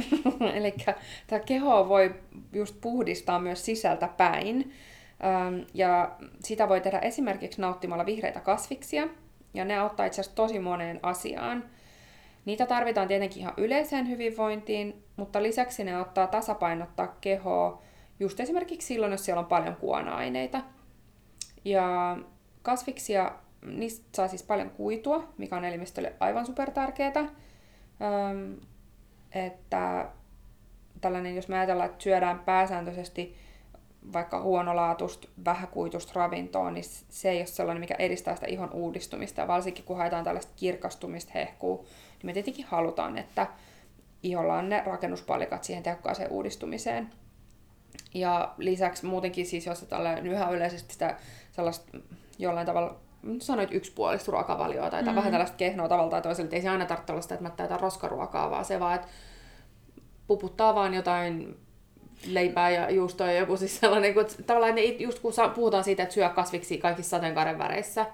Eli 0.54 0.74
tämä 1.26 1.40
keho 1.40 1.88
voi 1.88 2.14
just 2.52 2.80
puhdistaa 2.80 3.38
myös 3.38 3.64
sisältä 3.64 4.08
päin. 4.08 4.72
Ja 5.74 6.16
sitä 6.40 6.68
voi 6.68 6.80
tehdä 6.80 6.98
esimerkiksi 6.98 7.60
nauttimalla 7.60 8.06
vihreitä 8.06 8.40
kasviksia. 8.40 9.08
Ja 9.54 9.64
ne 9.64 9.78
auttaa 9.78 10.06
itse 10.06 10.20
asiassa 10.20 10.36
tosi 10.36 10.58
moneen 10.58 11.00
asiaan. 11.02 11.64
Niitä 12.44 12.66
tarvitaan 12.66 13.08
tietenkin 13.08 13.38
ihan 13.38 13.54
yleiseen 13.56 14.08
hyvinvointiin, 14.08 15.04
mutta 15.16 15.42
lisäksi 15.42 15.84
ne 15.84 15.96
auttaa 15.96 16.26
tasapainottaa 16.26 17.16
kehoa 17.20 17.82
just 18.20 18.40
esimerkiksi 18.40 18.86
silloin, 18.86 19.12
jos 19.12 19.24
siellä 19.24 19.40
on 19.40 19.46
paljon 19.46 19.76
kuona-aineita. 19.76 20.60
Ja 21.64 22.16
kasviksia, 22.62 23.32
niistä 23.66 24.06
saa 24.12 24.28
siis 24.28 24.42
paljon 24.42 24.70
kuitua, 24.70 25.28
mikä 25.38 25.56
on 25.56 25.64
elimistölle 25.64 26.12
aivan 26.20 26.46
super 26.46 26.70
tärkeää. 26.70 27.12
Ähm, 27.16 28.52
että 29.32 30.08
tällainen, 31.00 31.36
jos 31.36 31.48
me 31.48 31.58
ajatellaan, 31.58 31.90
että 31.90 32.02
syödään 32.02 32.38
pääsääntöisesti 32.38 33.36
vaikka 34.12 34.40
huonolaatuista, 34.40 35.28
vähäkuitusta 35.44 36.12
ravintoa, 36.14 36.70
niin 36.70 36.84
se 37.08 37.30
ei 37.30 37.38
ole 37.38 37.46
sellainen, 37.46 37.80
mikä 37.80 37.94
edistää 37.98 38.34
sitä 38.34 38.46
ihon 38.46 38.72
uudistumista. 38.72 39.40
Ja 39.40 39.48
varsinkin 39.48 39.84
kun 39.84 39.96
haetaan 39.96 40.24
tällaista 40.24 40.52
kirkastumista, 40.56 41.32
hehkuu, 41.34 41.76
niin 41.78 42.26
me 42.26 42.32
tietenkin 42.32 42.66
halutaan, 42.66 43.18
että 43.18 43.46
iholla 44.22 44.54
on 44.54 44.68
ne 44.68 44.82
rakennuspalikat 44.86 45.64
siihen 45.64 45.82
tehokkaaseen 45.82 46.30
uudistumiseen. 46.30 47.10
Ja 48.14 48.54
lisäksi 48.58 49.06
muutenkin 49.06 49.46
siis, 49.46 49.66
jos 49.66 49.80
tällä 49.80 50.18
yhä 50.18 50.50
yleisesti 50.50 50.92
sitä 50.92 51.16
sellaista 51.52 51.98
jollain 52.38 52.66
tavalla 52.66 52.96
sanoit 53.38 53.72
yksipuolista 53.72 54.32
ruokavalioa 54.32 54.90
tai 54.90 55.02
mm. 55.02 55.14
vähän 55.14 55.30
tällaista 55.30 55.56
kehnoa 55.56 55.88
tavalla 55.88 56.10
tai 56.10 56.22
toisella, 56.22 56.50
ei 56.52 56.62
se 56.62 56.68
aina 56.68 56.86
tarvitse 56.86 57.12
olla 57.12 57.22
sitä, 57.22 57.34
että 57.34 57.48
mä 57.48 57.50
täytän 57.50 57.80
roskaruokaa, 57.80 58.50
vaan 58.50 58.64
se 58.64 58.80
vaan, 58.80 58.94
että 58.94 59.08
puputtaa 60.26 60.74
vaan 60.74 60.94
jotain 60.94 61.56
leipää 62.26 62.70
ja 62.70 62.90
juustoa 62.90 63.26
ja 63.26 63.40
joku 63.40 63.56
siis 63.56 63.80
sellainen, 63.80 64.14
kun 64.14 64.26
tavallaan 64.46 64.74
ne, 64.74 64.82
just 64.82 65.18
kun 65.18 65.32
puhutaan 65.54 65.84
siitä, 65.84 66.02
että 66.02 66.14
syö 66.14 66.28
kasviksi 66.28 66.78
kaikissa 66.78 67.10
sateenkaaren 67.10 67.58
väreissä, 67.58 68.06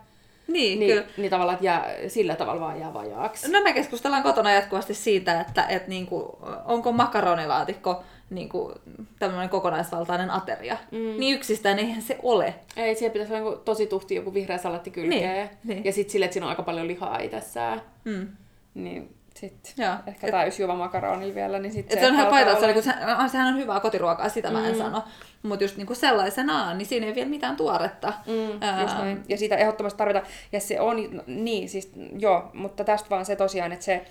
niin, 0.49 0.79
niin, 0.79 0.91
kyllä. 0.91 1.07
niin 1.17 1.31
tavallaan, 1.31 1.55
että 1.55 1.67
jää, 1.67 1.95
sillä 2.09 2.37
tavalla 2.37 2.61
vaan 2.61 2.81
jää 2.81 2.95
vajaaksi. 2.95 3.53
No 3.53 3.63
me 3.63 3.73
keskustellaan 3.73 4.23
kotona 4.23 4.53
jatkuvasti 4.53 4.95
siitä, 4.95 5.41
että, 5.41 5.67
että 5.67 5.89
niin 5.89 6.07
kuin, 6.07 6.27
onko 6.65 6.93
makaronilaatikko 6.93 8.03
niin 8.31 8.49
kuin, 8.49 8.75
tämmöinen 9.19 9.49
kokonaisvaltainen 9.49 10.31
ateria. 10.31 10.77
Mm. 10.91 11.21
Niin 11.21 11.35
yksistään 11.35 11.79
eihän 11.79 12.03
se 12.03 12.19
ole. 12.23 12.55
Ei, 12.77 12.95
siellä 12.95 13.13
pitäisi 13.13 13.35
olla 13.35 13.51
niin 13.51 13.65
tosi 13.65 13.87
tuhti 13.87 14.15
joku 14.15 14.35
vihreä 14.35 14.59
salatti 14.59 14.91
kylkeen. 14.91 15.47
Niin, 15.47 15.59
niin. 15.65 15.85
Ja 15.85 15.93
sitten 15.93 16.13
sille, 16.13 16.25
että 16.25 16.33
siinä 16.33 16.47
on 16.47 16.51
aika 16.51 16.63
paljon 16.63 16.89
lihaa 16.89 17.19
itsessään. 17.19 17.83
Mm. 18.05 18.29
Niin 18.75 19.16
sitten 19.37 19.73
Joo. 19.85 19.95
ehkä 20.07 20.27
et... 20.27 20.31
täysjuva 20.31 20.75
makaroni 20.75 21.35
vielä, 21.35 21.59
niin 21.59 21.73
sitten 21.73 21.99
se, 21.99 22.07
on 22.07 22.15
ihan 22.15 22.27
paita, 22.27 22.53
että 22.53 22.67
se, 22.67 22.83
se, 22.83 22.93
sehän 23.33 23.55
on 23.55 23.61
hyvää 23.61 23.81
kotiruokaa, 23.81 24.29
sitä 24.29 24.51
mä 24.51 24.67
en 24.67 24.73
mm. 24.73 24.79
sano. 24.79 25.05
Mutta 25.43 25.65
just 25.65 25.77
niinku 25.77 25.95
sellaisenaan, 25.95 26.79
niin 26.79 26.87
siinä 26.87 27.07
ei 27.07 27.15
vielä 27.15 27.29
mitään 27.29 27.57
tuoretta. 27.57 28.13
Mm, 28.27 28.59
Ää... 28.61 28.83
just 28.83 28.99
noin. 28.99 29.23
Ja 29.29 29.39
sitä 29.39 29.57
ehdottomasti 29.57 29.99
tarvitaan. 29.99 30.27
Ja 30.53 30.61
se 30.61 30.81
on, 30.81 30.97
niin 31.27 31.69
siis 31.69 31.93
joo, 32.19 32.51
mutta 32.53 32.85
tästä 32.85 33.11
vaan 33.11 33.25
se 33.25 33.37
tosiaan, 33.37 33.73
että 33.73 33.85
se, 33.85 34.05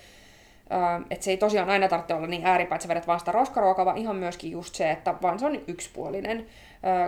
että 1.10 1.24
se 1.24 1.30
ei 1.30 1.36
tosiaan 1.36 1.70
aina 1.70 1.88
tarvitse 1.88 2.14
olla 2.14 2.26
niin 2.26 2.46
ääripää, 2.46 2.76
että 2.76 2.82
sä 2.82 2.88
vedät 2.88 3.06
vaan 3.06 3.18
sitä 3.18 3.32
roskaruokaa, 3.32 3.84
vaan 3.84 3.98
ihan 3.98 4.16
myöskin 4.16 4.50
just 4.50 4.74
se, 4.74 4.90
että 4.90 5.14
vaan 5.22 5.38
se 5.38 5.46
on 5.46 5.60
yksipuolinen, 5.66 6.46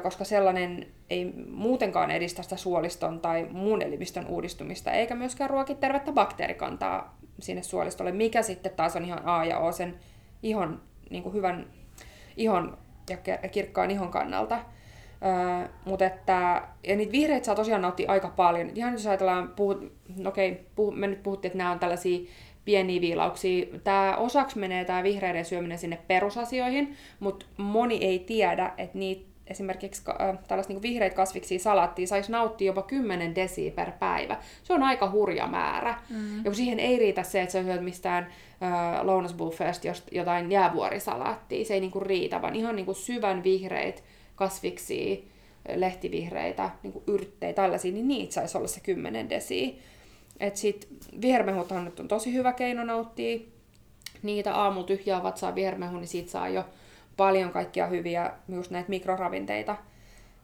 koska 0.03 0.25
sellainen 0.25 0.87
ei 1.11 1.33
muutenkaan 1.51 2.11
edistä 2.11 2.43
sitä 2.43 2.57
suoliston 2.57 3.21
tai 3.21 3.47
muun 3.51 3.83
elimistön 3.83 4.27
uudistumista, 4.27 4.93
eikä 4.93 5.15
myöskään 5.15 5.51
ruoki 5.51 5.75
tervettä 5.75 6.13
bakteerikantaa 6.13 7.19
sinne 7.41 7.63
suolistolle, 7.63 8.13
mikä 8.13 8.43
sitten 8.43 8.73
taas 8.73 8.97
on 8.97 9.05
ihan 9.05 9.21
A 9.25 9.45
ja 9.45 9.59
O 9.59 9.73
sen 9.73 9.95
ihon, 10.43 10.83
niin 11.11 11.23
kuin 11.23 11.35
hyvän 11.35 11.67
ihon 12.37 12.79
ja 13.11 13.17
kirkkaan 13.49 13.91
ihon 13.91 14.11
kannalta. 14.11 14.59
Öö, 15.25 15.69
mutta 15.85 16.05
että, 16.05 16.63
ja 16.85 16.97
niitä 16.97 17.13
vihreitä 17.13 17.47
saa 17.47 17.55
tosiaan 17.55 17.83
nauttia 17.83 18.13
aika 18.13 18.29
paljon. 18.29 18.71
Ihan 18.75 18.93
jos 18.93 19.07
ajatellaan, 19.07 19.49
puhut, 19.49 19.93
no 20.17 20.29
okei, 20.29 20.67
puh, 20.75 20.95
me 20.95 21.07
nyt 21.07 21.23
puhuttiin, 21.23 21.51
että 21.51 21.59
nämä 21.59 21.71
on 21.71 21.79
tällaisia 21.79 22.29
pieniä 22.65 23.01
viilauksia. 23.01 23.67
Tämä 23.85 24.17
osaksi 24.17 24.59
menee 24.59 24.85
tämä 24.85 25.03
vihreiden 25.03 25.45
syöminen 25.45 25.79
sinne 25.79 25.99
perusasioihin, 26.07 26.97
mutta 27.21 27.47
moni 27.57 28.05
ei 28.05 28.19
tiedä, 28.19 28.73
että 28.79 28.99
niitä 28.99 29.28
esimerkiksi 29.51 30.03
äh, 30.09 30.39
tällaista 30.49 30.73
niin 30.73 30.83
vihreitä 30.83 31.17
kasviksia 31.17 31.59
salaattia 31.59 32.07
saisi 32.07 32.33
nauttia 32.33 32.67
jopa 32.67 32.83
10 32.83 33.35
desi 33.35 33.71
per 33.71 33.93
päivä. 33.99 34.37
Se 34.63 34.73
on 34.73 34.83
aika 34.83 35.11
hurja 35.11 35.47
määrä. 35.47 36.01
Mm. 36.11 36.45
Ja 36.45 36.55
siihen 36.55 36.81
ei 36.81 36.99
riitä 36.99 37.23
se, 37.23 37.43
että 37.43 37.53
sä 37.53 37.63
syöt 37.63 37.85
mistään 37.85 38.27
äh, 38.63 39.05
lounasbuffeesta 39.05 39.89
jotain 40.13 40.51
jäävuorisalaattia, 40.53 41.65
se 41.65 41.75
ei 41.75 41.81
niin 41.81 41.91
kuin 41.91 42.07
riitä, 42.07 42.43
vaan 42.43 42.57
ihan 42.57 42.77
niin 42.77 42.87
kuin 42.87 42.97
syvän 42.97 43.45
vihreitä 43.45 44.03
kasviksia, 44.35 45.17
lehtivihreitä, 45.75 46.71
niin 46.83 46.93
kuin 46.93 47.05
yrttejä, 47.07 47.53
tällaisia, 47.53 47.93
niin 47.93 48.09
niitä 48.09 48.35
saisi 48.35 48.59
olla 48.59 48.69
se 48.69 48.81
10 48.81 49.31
desi. 49.31 49.79
Et 50.41 50.57
sit 50.57 50.89
vihermehuthan 51.21 51.85
nyt 51.85 52.01
on 52.01 52.09
tosi 52.09 52.33
hyvä 52.33 52.53
keino 52.53 52.85
nauttia 52.85 53.39
niitä 54.23 54.55
aamulla 54.55 54.87
tyhjää 54.87 55.23
vatsaa 55.23 55.55
vihermehu, 55.55 55.97
niin 55.97 56.09
siitä 56.09 56.31
saa 56.31 56.49
jo 56.49 56.65
paljon 57.19 57.51
kaikkia 57.51 57.87
hyviä 57.87 58.33
just 58.49 58.71
näitä 58.71 58.89
mikroravinteita 58.89 59.77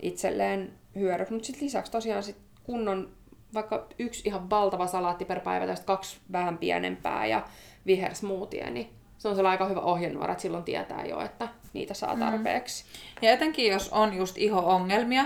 itselleen 0.03 0.73
hyödyksi. 0.95 1.33
Mutta 1.33 1.47
sitten 1.47 1.65
lisäksi 1.65 1.93
tosiaan 1.93 2.23
sit 2.23 2.37
kunnon 2.65 3.13
vaikka 3.55 3.87
yksi 3.99 4.23
ihan 4.29 4.51
valtava 4.51 4.87
salaatti 4.87 5.25
per 5.25 5.41
päivä 5.41 5.67
tai 5.67 5.77
kaksi 5.85 6.19
vähän 6.33 6.59
pienempää 6.59 7.27
ja 7.27 7.45
vihersmoothie, 7.87 8.71
niin 8.71 8.91
se 9.19 9.29
on 9.29 9.37
sellainen 9.37 9.63
aika 9.63 9.71
hyvä 9.71 9.81
ohjenuora, 9.81 10.33
että 10.33 10.43
silloin 10.43 10.65
tietää 10.65 11.05
jo, 11.05 11.21
että 11.21 11.49
niitä 11.73 11.95
saa 11.95 12.15
mm. 12.15 12.21
tarpeeksi. 12.21 12.85
Mm. 12.85 13.27
Ja 13.27 13.33
etenkin 13.33 13.73
jos 13.73 13.89
on 13.89 14.15
just 14.15 14.39
iho-ongelmia, 14.39 15.25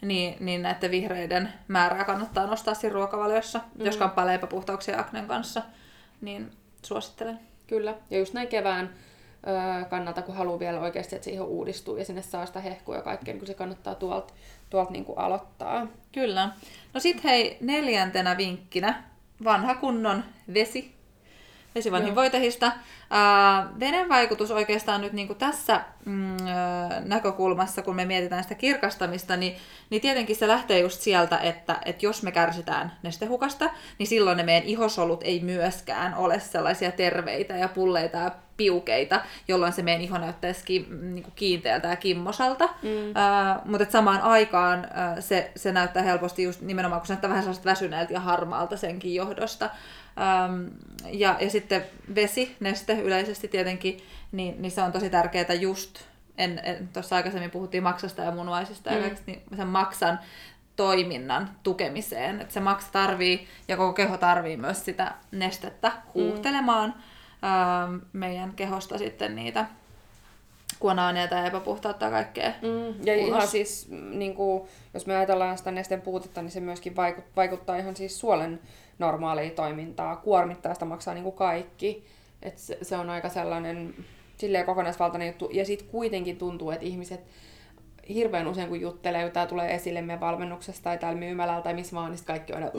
niin, 0.00 0.36
niin 0.40 0.62
näiden 0.62 0.90
vihreiden 0.90 1.52
määrää 1.68 2.04
kannattaa 2.04 2.46
nostaa 2.46 2.74
siinä 2.74 2.94
ruokavaliossa, 2.94 3.60
mm. 3.74 3.86
jos 3.86 3.96
kamppailee 3.96 4.34
epäpuhtauksia 4.34 5.00
aknen 5.00 5.26
kanssa, 5.26 5.62
niin 6.20 6.50
suosittelen. 6.82 7.40
Kyllä, 7.66 7.94
ja 8.10 8.18
just 8.18 8.34
näin 8.34 8.48
kevään 8.48 8.94
kannalta, 9.90 10.22
kun 10.22 10.34
haluaa 10.34 10.58
vielä 10.58 10.80
oikeasti, 10.80 11.16
että 11.16 11.24
se 11.24 11.30
iho 11.30 11.44
uudistuu 11.44 11.96
ja 11.96 12.04
sinne 12.04 12.22
saa 12.22 12.46
sitä 12.46 12.60
hehkua 12.60 12.96
ja 12.96 13.02
kaikkea, 13.02 13.34
niin 13.34 13.46
se 13.46 13.54
kannattaa 13.54 13.94
tuolta 13.94 14.34
tuolt 14.70 14.90
niin 14.90 15.04
aloittaa. 15.16 15.86
Kyllä. 16.12 16.50
No 16.94 17.00
sit 17.00 17.24
hei, 17.24 17.56
neljäntenä 17.60 18.36
vinkkinä, 18.36 19.04
vanha 19.44 19.74
kunnon 19.74 20.24
vesi 20.54 20.94
vesivanhin 21.74 22.14
voitehista. 22.14 22.66
Äh, 22.66 23.80
veden 23.80 24.08
vaikutus 24.08 24.50
oikeastaan 24.50 25.00
nyt 25.00 25.12
niin 25.12 25.26
kuin 25.26 25.38
tässä 25.38 25.80
mm, 26.04 26.36
näkökulmassa, 27.04 27.82
kun 27.82 27.96
me 27.96 28.04
mietitään 28.04 28.42
sitä 28.42 28.54
kirkastamista, 28.54 29.36
niin, 29.36 29.56
niin 29.90 30.02
tietenkin 30.02 30.36
se 30.36 30.48
lähtee 30.48 30.80
just 30.80 31.00
sieltä, 31.00 31.38
että, 31.38 31.78
että 31.84 32.06
jos 32.06 32.22
me 32.22 32.32
kärsitään 32.32 32.92
nestehukasta, 33.02 33.70
niin 33.98 34.06
silloin 34.06 34.36
ne 34.36 34.42
meidän 34.42 34.68
ihosolut 34.68 35.20
ei 35.22 35.40
myöskään 35.40 36.14
ole 36.14 36.40
sellaisia 36.40 36.92
terveitä 36.92 37.54
ja 37.54 37.68
pulleita 37.68 38.18
ja 38.18 38.30
piukeita, 38.60 39.20
jolloin 39.48 39.72
se 39.72 39.82
meidän 39.82 40.02
iho 40.02 40.18
näyttäisi 40.18 40.64
ki, 40.64 40.86
niin 41.00 41.22
kuin 41.22 41.34
kiinteältä 41.36 41.88
ja 41.88 41.96
kimmosalta. 41.96 42.68
Mm. 42.82 43.16
Äh, 43.16 43.64
mutta 43.64 43.86
samaan 43.90 44.20
aikaan 44.20 44.84
äh, 44.84 45.16
se, 45.20 45.50
se 45.56 45.72
näyttää 45.72 46.02
helposti 46.02 46.42
just 46.42 46.60
nimenomaan, 46.60 47.00
kun 47.00 47.06
se 47.06 47.12
näyttää 47.12 47.30
vähän 47.30 47.42
sellaista 47.42 47.70
väsyneeltä 47.70 48.12
ja 48.12 48.20
harmaalta 48.20 48.76
senkin 48.76 49.14
johdosta. 49.14 49.70
Ähm, 50.18 50.66
ja, 51.12 51.36
ja 51.40 51.50
sitten 51.50 51.84
vesi, 52.14 52.56
neste 52.60 52.92
yleisesti 52.92 53.48
tietenkin, 53.48 53.98
niin, 54.32 54.62
niin 54.62 54.70
se 54.70 54.82
on 54.82 54.92
tosi 54.92 55.10
tärkeää 55.10 55.54
just, 55.60 55.98
en, 56.38 56.60
en, 56.62 56.88
tuossa 56.88 57.16
aikaisemmin 57.16 57.50
puhuttiin 57.50 57.82
maksasta 57.82 58.22
ja 58.22 58.30
munuaisista, 58.30 58.90
mm. 58.90 58.96
ja 58.96 59.10
niin 59.26 59.42
sen 59.56 59.66
maksan 59.66 60.18
toiminnan 60.76 61.50
tukemiseen. 61.62 62.40
Että 62.40 62.54
se 62.54 62.60
maksa 62.60 62.88
tarvii 62.92 63.46
ja 63.68 63.76
koko 63.76 63.92
keho 63.92 64.16
tarvii 64.16 64.56
myös 64.56 64.84
sitä 64.84 65.14
nestettä 65.30 65.92
huuhtelemaan 66.14 66.94
mm. 67.42 67.48
ähm, 67.48 67.96
meidän 68.12 68.52
kehosta 68.52 68.98
sitten 68.98 69.36
niitä 69.36 69.66
kuonaaneita 70.78 71.34
ja 71.34 71.46
epäpuhtautta 71.46 72.04
ja 72.04 72.10
kaikkea. 72.10 72.52
Mm, 72.62 73.06
ja 73.06 73.14
ulos. 73.14 73.28
ihan 73.28 73.48
siis, 73.48 73.88
niin 73.90 74.34
kuin, 74.34 74.68
jos 74.94 75.06
me 75.06 75.16
ajatellaan 75.16 75.58
sitä 75.58 75.70
nesteen 75.70 76.02
puutetta, 76.02 76.42
niin 76.42 76.50
se 76.50 76.60
myöskin 76.60 76.96
vaikuttaa 77.36 77.76
ihan 77.76 77.96
siis 77.96 78.20
suolen 78.20 78.60
normaalia 79.00 79.50
toimintaa, 79.50 80.16
kuormittaa 80.16 80.74
sitä 80.74 80.84
maksaa 80.84 81.14
niin 81.14 81.24
kuin 81.24 81.36
kaikki. 81.36 82.04
Et 82.42 82.58
se, 82.58 82.78
se 82.82 82.96
on 82.96 83.10
aika 83.10 83.28
sellainen 83.28 83.94
silleen 84.36 84.66
kokonaisvaltainen 84.66 85.28
juttu. 85.28 85.48
Ja 85.52 85.64
sitten 85.64 85.88
kuitenkin 85.88 86.36
tuntuu, 86.36 86.70
että 86.70 86.86
ihmiset 86.86 87.20
hirveän 88.08 88.48
usein 88.48 88.68
kun 88.68 88.80
juttelee, 88.80 89.30
tämä 89.30 89.46
tulee 89.46 89.74
esille 89.74 90.02
meidän 90.02 90.20
valmennuksesta 90.20 90.84
tai 90.84 90.98
täällä 90.98 91.18
myymälällä 91.18 91.62
tai 91.62 91.74
missä 91.74 91.96
vaan, 91.96 92.10
niin 92.10 92.24
kaikki 92.24 92.52
on 92.52 92.58
aina, 92.58 92.70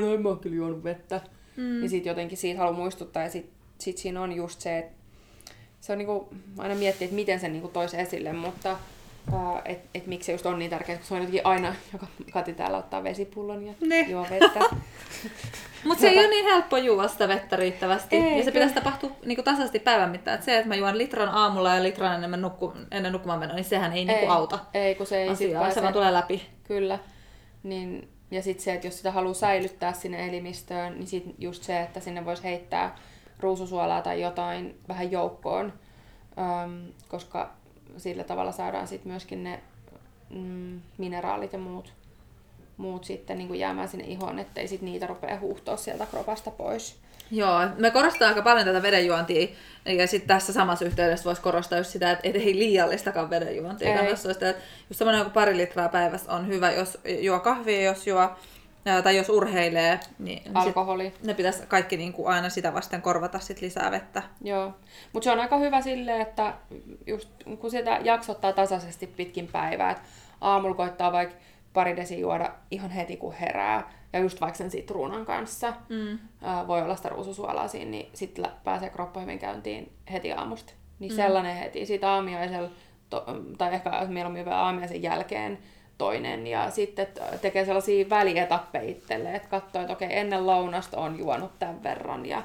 no 0.00 0.14
en 0.14 0.22
mä 0.22 0.36
kyllä 0.40 0.56
juonut 0.56 0.84
vettä. 0.84 1.20
Mm. 1.56 1.82
Ja 1.82 1.88
sitten 1.88 2.10
jotenkin 2.10 2.38
siitä 2.38 2.58
haluaa 2.58 2.76
muistuttaa 2.76 3.22
ja 3.22 3.30
sitten 3.30 3.54
sit 3.78 3.98
siinä 3.98 4.22
on 4.22 4.32
just 4.32 4.60
se, 4.60 4.78
että 4.78 5.00
se 5.80 5.92
on 5.92 5.98
niinku, 5.98 6.28
aina 6.58 6.74
miettiä, 6.74 7.04
että 7.04 7.14
miten 7.14 7.40
sen 7.40 7.52
niinku 7.52 7.68
toisi 7.68 8.00
esille, 8.00 8.32
mutta 8.32 8.76
että 9.64 9.88
et 9.94 10.06
miksi 10.06 10.26
se 10.26 10.32
just 10.32 10.46
on 10.46 10.58
niin 10.58 10.70
tärkeää, 10.70 10.98
koska 10.98 11.08
se 11.08 11.14
on 11.14 11.20
jotenkin 11.20 11.46
aina, 11.46 11.74
joka 11.92 12.06
Kati 12.32 12.52
täällä 12.52 12.78
ottaa 12.78 13.02
vesipullon 13.02 13.66
ja 13.66 13.74
ne. 13.80 14.00
juo 14.00 14.26
vettä. 14.30 14.60
Mutta 15.84 16.00
se 16.00 16.08
ei 16.08 16.18
ole 16.18 16.28
niin 16.28 16.44
helppo 16.44 16.76
juoda 16.76 17.08
sitä 17.08 17.28
vettä 17.28 17.56
riittävästi. 17.56 18.16
Ei, 18.16 18.38
ja 18.38 18.44
se 18.44 18.52
pitäisi 18.52 18.74
tapahtua 18.74 19.10
niin 19.24 19.44
tasaisesti 19.44 19.78
päivän 19.78 20.10
mittaan. 20.10 20.34
Et 20.34 20.42
se, 20.42 20.56
että 20.56 20.68
mä 20.68 20.74
juon 20.74 20.98
litran 20.98 21.28
aamulla 21.28 21.74
ja 21.74 21.82
litran 21.82 22.24
ennen, 22.24 22.42
nukku, 22.42 22.72
ennen 22.90 23.12
nukkumaan 23.12 23.38
menoa, 23.38 23.56
niin 23.56 23.64
sehän 23.64 23.92
ei, 23.92 23.98
ei 23.98 24.04
niinku 24.04 24.26
auta 24.26 24.58
Ei, 24.74 24.94
kun 24.94 25.06
se 25.06 25.22
ei 25.22 25.36
sit 25.36 25.52
pääse. 25.52 25.74
Se 25.74 25.82
vaan 25.82 25.92
tulee 25.92 26.12
läpi. 26.12 26.46
Kyllä. 26.64 26.98
Niin, 27.62 28.08
ja 28.30 28.42
sitten 28.42 28.64
se, 28.64 28.72
että 28.72 28.86
jos 28.86 28.96
sitä 28.96 29.12
haluaa 29.12 29.34
säilyttää 29.34 29.92
sinne 29.92 30.28
elimistöön, 30.28 30.94
niin 30.94 31.06
sit 31.06 31.24
just 31.38 31.62
se, 31.62 31.80
että 31.80 32.00
sinne 32.00 32.24
voisi 32.24 32.44
heittää 32.44 32.96
ruususuolaa 33.40 34.02
tai 34.02 34.22
jotain 34.22 34.80
vähän 34.88 35.12
joukkoon. 35.12 35.72
Öm, 36.38 36.92
koska 37.08 37.50
sillä 37.96 38.24
tavalla 38.24 38.52
saadaan 38.52 38.88
sitten 38.88 39.12
myöskin 39.12 39.44
ne 39.44 39.60
mm, 40.30 40.80
mineraalit 40.98 41.52
ja 41.52 41.58
muut, 41.58 41.92
muut 42.76 43.04
sitten 43.04 43.38
niin 43.38 43.48
kuin 43.48 43.60
jäämään 43.60 43.88
sinne 43.88 44.04
ihoon, 44.04 44.38
ettei 44.38 44.68
sit 44.68 44.82
niitä 44.82 45.06
rupea 45.06 45.38
huuhtoa 45.38 45.76
sieltä 45.76 46.06
kropasta 46.06 46.50
pois. 46.50 46.96
Joo, 47.30 47.58
me 47.78 47.90
korostetaan 47.90 48.28
aika 48.28 48.42
paljon 48.42 48.66
tätä 48.66 48.82
vedenjuontia, 48.82 49.48
ja 49.84 50.06
sitten 50.06 50.28
tässä 50.28 50.52
samassa 50.52 50.84
yhteydessä 50.84 51.24
voisi 51.24 51.42
korostaa 51.42 51.78
just 51.78 51.90
sitä, 51.90 52.10
että 52.10 52.28
ei 52.28 52.58
liiallistakaan 52.58 53.30
vedenjuontia. 53.30 54.00
Ei. 54.00 54.16
Sitä, 54.16 54.32
että 54.32 54.54
just 54.88 54.98
semmoinen 54.98 55.30
pari 55.30 55.56
litraa 55.56 55.88
päivässä 55.88 56.32
on 56.32 56.46
hyvä, 56.46 56.72
jos 56.72 56.98
juo 57.20 57.40
kahvia, 57.40 57.82
jos 57.82 58.06
juo 58.06 58.30
tai 59.04 59.16
jos 59.16 59.28
urheilee, 59.28 60.00
niin 60.18 60.56
Alkoholi. 60.56 61.12
ne 61.22 61.34
pitäisi 61.34 61.66
kaikki 61.66 61.96
niin 61.96 62.12
kuin 62.12 62.28
aina 62.28 62.48
sitä 62.48 62.74
vasten 62.74 63.02
korvata 63.02 63.38
sit 63.38 63.60
lisää 63.60 63.90
vettä. 63.90 64.22
Joo, 64.42 64.72
mutta 65.12 65.24
se 65.24 65.30
on 65.30 65.40
aika 65.40 65.58
hyvä 65.58 65.80
sille, 65.80 66.20
että 66.20 66.54
just 67.06 67.28
kun 67.60 67.70
sitä 67.70 67.98
jaksottaa 68.02 68.52
tasaisesti 68.52 69.06
pitkin 69.06 69.48
päivää, 69.48 69.90
että 69.90 70.02
aamulla 70.40 70.74
koittaa 70.74 71.12
vaikka 71.12 71.36
pari 71.72 71.96
desi 71.96 72.20
juoda 72.20 72.52
ihan 72.70 72.90
heti 72.90 73.16
kun 73.16 73.32
herää, 73.32 73.90
ja 74.12 74.18
just 74.18 74.40
vaikka 74.40 74.58
sen 74.58 74.70
sitruunan 74.70 75.26
kanssa, 75.26 75.74
mm. 75.88 76.18
voi 76.66 76.82
olla 76.82 76.96
sitä 76.96 77.08
ruususuolaa 77.08 77.68
siinä, 77.68 77.90
niin 77.90 78.10
sitten 78.12 78.46
pääsee 78.64 78.90
kroppa 78.90 79.20
hyvin 79.20 79.38
käyntiin 79.38 79.92
heti 80.12 80.32
aamusta. 80.32 80.72
Niin 80.98 81.12
mm. 81.12 81.16
sellainen 81.16 81.56
heti, 81.56 81.86
siitä 81.86 82.10
aamiaisella, 82.10 82.70
tai 83.58 83.74
ehkä 83.74 83.90
mieluummin 84.08 84.44
vielä 84.44 84.58
aamiaisen 84.58 85.02
jälkeen, 85.02 85.58
toinen 86.00 86.46
ja 86.46 86.70
sitten 86.70 87.06
tekee 87.42 87.64
sellaisia 87.64 88.10
välietappeja 88.10 88.90
itselleen, 88.90 89.34
että 89.34 89.48
katsoo, 89.48 89.82
että 89.82 89.92
okei, 89.92 90.18
ennen 90.18 90.46
lounasta 90.46 90.98
on 90.98 91.18
juonut 91.18 91.58
tämän 91.58 91.82
verran 91.82 92.26
ja 92.26 92.42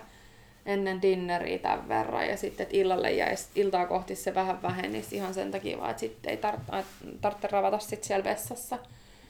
ennen 0.65 1.01
dinneriä 1.01 1.59
tämän 1.59 1.87
verran 1.89 2.27
ja 2.27 2.37
sitten, 2.37 2.63
että 2.63 2.77
illalle 2.77 3.11
jäisi, 3.11 3.47
iltaa 3.55 3.85
kohti 3.85 4.15
se 4.15 4.35
vähän 4.35 4.61
vähenisi 4.61 5.15
ihan 5.15 5.33
sen 5.33 5.51
takia 5.51 5.77
vaan, 5.77 5.89
että 5.89 5.99
sitten 5.99 6.31
ei 6.31 6.37
tarvitse 7.21 7.47
ravata 7.51 7.79
sitten 7.79 8.07
siellä 8.07 8.23
vessassa. 8.23 8.77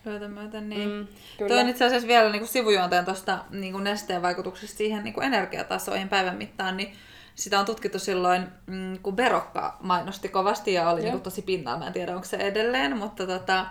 Myötä 0.05 0.27
myöten, 0.27 0.69
niin. 0.69 0.89
Mm, 0.89 1.07
kyllä. 1.37 1.49
Toi 1.49 1.59
on 1.59 1.69
itse 1.69 1.85
asiassa 1.85 2.07
vielä 2.07 2.29
niin 2.29 2.39
kuin 2.39 2.49
sivujuonteen 2.49 3.05
tuosta 3.05 3.39
niin 3.49 3.83
nesteen 3.83 4.21
vaikutuksesta 4.21 4.77
siihen 4.77 5.03
niin 5.03 5.13
kuin 5.13 5.25
energiatasoihin 5.25 6.09
päivän 6.09 6.37
mittaan, 6.37 6.77
niin 6.77 6.93
sitä 7.35 7.59
on 7.59 7.65
tutkittu 7.65 7.99
silloin, 7.99 8.47
mm, 8.65 8.99
kun 9.03 9.15
Berokka 9.15 9.77
mainosti 9.81 10.29
kovasti 10.29 10.73
ja 10.73 10.89
oli 10.89 11.01
niin 11.01 11.11
kuin 11.11 11.21
tosi 11.21 11.41
pinnalla, 11.41 11.79
mä 11.79 11.87
en 11.87 11.93
tiedä 11.93 12.15
onko 12.15 12.25
se 12.25 12.37
edelleen, 12.37 12.97
mutta 12.97 13.27
tota, 13.27 13.65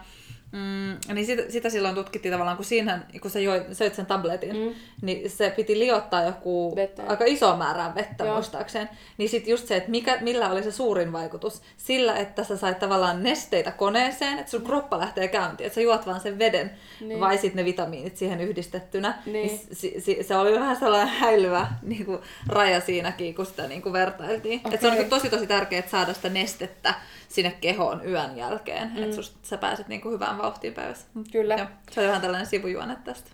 Mm, 0.55 1.15
niin 1.15 1.27
sitä, 1.27 1.43
sitä 1.49 1.71
silloin 1.71 1.95
tutkittiin 1.95 2.33
tavallaan, 2.33 2.57
kun 2.57 2.65
siinä, 2.65 3.01
kun 3.23 3.31
sä 3.31 3.41
joi, 3.41 3.65
söit 3.73 3.95
sen 3.95 4.07
tabletin, 4.07 4.57
mm. 4.57 4.75
niin 5.03 5.31
se 5.31 5.51
piti 5.51 5.79
liottaa 5.79 6.25
joku 6.25 6.77
vettä. 6.77 7.03
aika 7.07 7.25
iso 7.25 7.57
määrä 7.57 7.93
vettä 7.95 8.25
Joo. 8.25 8.35
muistaakseen. 8.35 8.89
Niin 9.19 9.29
sitten 9.29 9.51
just 9.51 9.67
se, 9.67 9.77
että 9.77 9.91
mikä, 9.91 10.19
millä 10.21 10.51
oli 10.51 10.63
se 10.63 10.73
suurin 10.73 11.13
vaikutus. 11.13 11.63
Sillä, 11.77 12.17
että 12.17 12.45
sä 12.45 12.57
sait 12.57 12.79
tavallaan 12.79 13.23
nesteitä 13.23 13.71
koneeseen, 13.71 14.39
että 14.39 14.51
sun 14.51 14.61
mm. 14.61 14.67
kroppa 14.67 14.99
lähtee 14.99 15.29
käyntiin, 15.29 15.67
että 15.67 15.75
sä 15.75 15.81
juot 15.81 16.07
vaan 16.07 16.21
sen 16.21 16.39
veden, 16.39 16.71
niin. 17.01 17.21
vai 17.21 17.39
sitten 17.39 17.57
ne 17.57 17.65
vitamiinit 17.65 18.17
siihen 18.17 18.41
yhdistettynä. 18.41 19.19
Niin. 19.27 19.47
niin 19.47 19.61
si, 19.73 19.95
si, 19.99 20.23
se 20.23 20.37
oli 20.37 20.53
vähän 20.53 20.77
sellainen 20.77 21.09
häilyvä 21.09 21.67
niin 21.83 22.05
kuin, 22.05 22.19
raja 22.49 22.81
siinäkin, 22.81 23.35
kun 23.35 23.47
sitä 23.47 23.69
niin 23.69 23.83
kuin 23.83 23.93
vertailtiin. 23.93 24.61
Okay. 24.61 24.75
Et 24.75 24.81
se 24.81 24.87
on 24.87 24.95
niin 24.95 25.11
tosi 25.11 25.31
tosi 25.31 25.47
tärkeää 25.47 25.89
saada 25.89 26.15
sitä 26.15 26.29
nestettä 26.29 26.95
sinne 27.35 27.57
kehoon 27.61 28.09
yön 28.09 28.37
jälkeen, 28.37 28.91
mm. 28.91 29.03
että 29.03 29.17
sä 29.43 29.59
pääset 29.59 29.89
niin 29.89 30.01
kuin, 30.01 30.13
hyvään 30.13 30.39
vauhtiin 30.39 30.75
päivässä. 30.75 31.07
Kyllä. 31.33 31.55
Ja, 31.55 31.67
se 31.91 32.01
on 32.01 32.07
vähän 32.07 32.21
tällainen 32.21 32.47
sivujuone 32.47 32.97
tästä. 33.05 33.31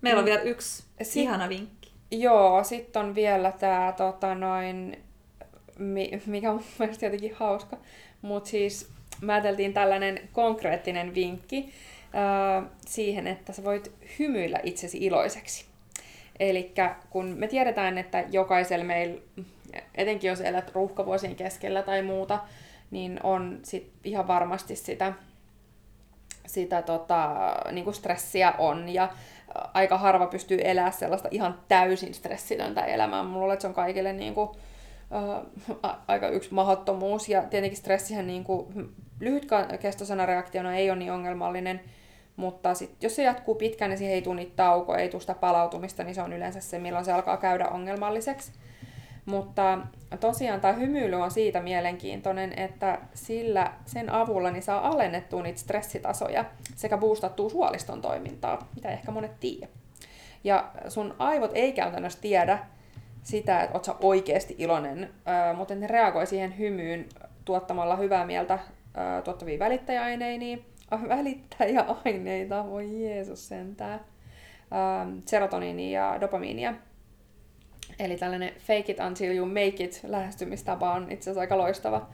Meillä 0.00 0.18
mm. 0.18 0.22
on 0.22 0.24
vielä 0.24 0.42
yksi 0.42 0.84
Sit, 1.02 1.22
ihana 1.22 1.48
vinkki. 1.48 1.92
Joo, 2.10 2.64
sitten 2.64 3.02
on 3.02 3.14
vielä 3.14 3.52
tämä, 3.52 3.94
tota, 3.96 4.34
noin, 4.34 5.02
mikä 6.26 6.50
on 6.50 6.56
mun 6.56 6.64
mielestä 6.78 7.06
jotenkin 7.06 7.34
hauska, 7.34 7.76
mutta 8.22 8.50
siis 8.50 8.90
mä 9.20 9.32
ajateltiin 9.32 9.72
tällainen 9.72 10.28
konkreettinen 10.32 11.14
vinkki 11.14 11.72
äh, 12.14 12.70
siihen, 12.86 13.26
että 13.26 13.52
sä 13.52 13.64
voit 13.64 13.92
hymyillä 14.18 14.60
itsesi 14.62 14.98
iloiseksi. 14.98 15.64
Eli 16.40 16.72
kun 17.10 17.26
me 17.26 17.48
tiedetään, 17.48 17.98
että 17.98 18.24
jokaisella 18.30 18.84
meillä, 18.84 19.20
etenkin 19.94 20.28
jos 20.28 20.40
elät 20.40 20.74
ruuhkavuosien 20.74 21.36
keskellä 21.36 21.82
tai 21.82 22.02
muuta, 22.02 22.38
niin 22.92 23.20
on 23.22 23.58
sit 23.62 23.92
ihan 24.04 24.28
varmasti 24.28 24.76
sitä 24.76 25.12
sitä 26.46 26.82
tota, 26.82 27.36
niin 27.72 27.84
kuin 27.84 27.94
stressiä 27.94 28.54
on 28.58 28.88
ja 28.88 29.08
aika 29.74 29.98
harva 29.98 30.26
pystyy 30.26 30.58
elämään 30.64 30.92
sellaista 30.92 31.28
ihan 31.30 31.58
täysin 31.68 32.14
stressitöntä 32.14 32.84
elämää. 32.84 33.22
Mulla 33.22 33.38
luulen, 33.38 33.52
että 33.52 33.60
se 33.60 33.68
on 33.68 33.74
kaikille 33.74 34.12
niin 34.12 34.34
kuin, 34.34 34.50
äh, 35.84 35.96
aika 36.08 36.28
yksi 36.28 36.54
mahdottomuus 36.54 37.28
ja 37.28 37.42
tietenkin 37.42 37.78
stressihän 37.78 38.26
niin 38.26 38.44
kuin, 38.44 38.94
lyhytkestoisena 39.20 40.26
reaktiona 40.26 40.74
ei 40.74 40.90
ole 40.90 40.98
niin 40.98 41.12
ongelmallinen, 41.12 41.80
mutta 42.36 42.74
sit, 42.74 43.02
jos 43.02 43.16
se 43.16 43.22
jatkuu 43.22 43.54
pitkään, 43.54 43.88
niin 43.88 43.98
siihen 43.98 44.14
ei 44.14 44.22
tule 44.22 44.36
niitä 44.36 44.72
ei 44.98 45.08
tule 45.08 45.20
sitä 45.20 45.34
palautumista, 45.34 46.04
niin 46.04 46.14
se 46.14 46.22
on 46.22 46.32
yleensä 46.32 46.60
se, 46.60 46.78
milloin 46.78 47.04
se 47.04 47.12
alkaa 47.12 47.36
käydä 47.36 47.68
ongelmalliseksi. 47.68 48.52
Mutta 49.26 49.78
tosiaan 50.20 50.60
tämä 50.60 50.74
hymyily 50.74 51.16
on 51.16 51.30
siitä 51.30 51.60
mielenkiintoinen, 51.60 52.58
että 52.58 52.98
sillä 53.14 53.72
sen 53.86 54.12
avulla 54.12 54.50
niin 54.50 54.62
saa 54.62 54.88
alennettua 54.88 55.42
niitä 55.42 55.58
stressitasoja 55.60 56.44
sekä 56.76 56.98
boostattua 56.98 57.50
suoliston 57.50 58.00
toimintaa, 58.02 58.68
mitä 58.74 58.88
ehkä 58.88 59.10
monet 59.10 59.40
tiedä. 59.40 59.68
Ja 60.44 60.70
sun 60.88 61.14
aivot 61.18 61.50
ei 61.54 61.72
käytännössä 61.72 62.20
tiedä 62.20 62.58
sitä, 63.22 63.60
että 63.60 63.74
oot 63.74 63.84
sä 63.84 63.94
oikeasti 64.00 64.54
iloinen, 64.58 65.10
mutta 65.56 65.74
ne 65.74 65.86
reagoi 65.86 66.26
siihen 66.26 66.58
hymyyn 66.58 67.08
tuottamalla 67.44 67.96
hyvää 67.96 68.26
mieltä 68.26 68.58
tuottavia 69.24 69.58
välittäjäaineita, 69.58 70.62
välittäjäaineita, 71.08 72.66
voi 72.70 73.02
Jeesus 73.02 73.48
sentää, 73.48 73.98
serotoniinia 75.26 76.00
ja 76.00 76.20
dopamiinia, 76.20 76.74
Eli 77.98 78.16
tällainen 78.16 78.52
fake 78.58 78.92
it 78.92 79.00
until 79.00 79.36
you 79.36 79.46
make 79.46 79.84
it 79.84 80.00
lähestymistapa 80.04 80.92
on 80.92 81.02
itse 81.12 81.30
asiassa 81.30 81.40
aika 81.40 81.58
loistava. 81.58 82.08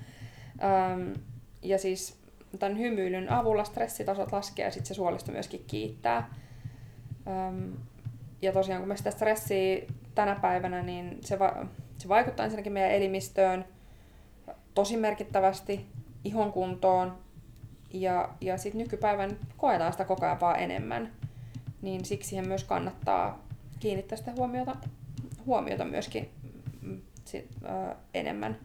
Öm, 0.92 1.14
ja 1.62 1.78
siis 1.78 2.18
tämän 2.58 2.78
hymyilyn 2.78 3.32
avulla 3.32 3.64
stressitasot 3.64 4.32
laskee 4.32 4.64
ja 4.64 4.70
sitten 4.70 4.86
se 4.86 4.94
suolisto 4.94 5.32
myöskin 5.32 5.64
kiittää. 5.66 6.34
Öm, 7.26 7.72
ja 8.42 8.52
tosiaan 8.52 8.82
kun 8.82 8.88
me 8.88 8.96
sitä 8.96 9.10
stressiä 9.10 9.82
tänä 10.14 10.34
päivänä, 10.34 10.82
niin 10.82 11.18
se, 11.24 11.38
va- 11.38 11.66
se 11.98 12.08
vaikuttaa 12.08 12.44
ensinnäkin 12.44 12.72
meidän 12.72 12.92
elimistöön 12.92 13.64
tosi 14.74 14.96
merkittävästi, 14.96 15.86
ihon 16.24 16.52
kuntoon, 16.52 17.18
ja, 17.92 18.28
ja 18.40 18.58
sitten 18.58 18.78
nykypäivän 18.78 19.38
koetaan 19.56 19.92
sitä 19.92 20.04
koko 20.04 20.26
ajan 20.26 20.40
vaan 20.40 20.60
enemmän. 20.60 21.12
Niin 21.82 22.04
siksi 22.04 22.28
siihen 22.28 22.48
myös 22.48 22.64
kannattaa 22.64 23.48
kiinnittää 23.80 24.18
sitä 24.18 24.32
huomiota 24.36 24.76
huomiota 25.48 25.84
myöskin 25.84 26.30
mm, 26.82 27.00
sit, 27.24 27.48
ö, 27.64 27.94
enemmän. 28.14 28.58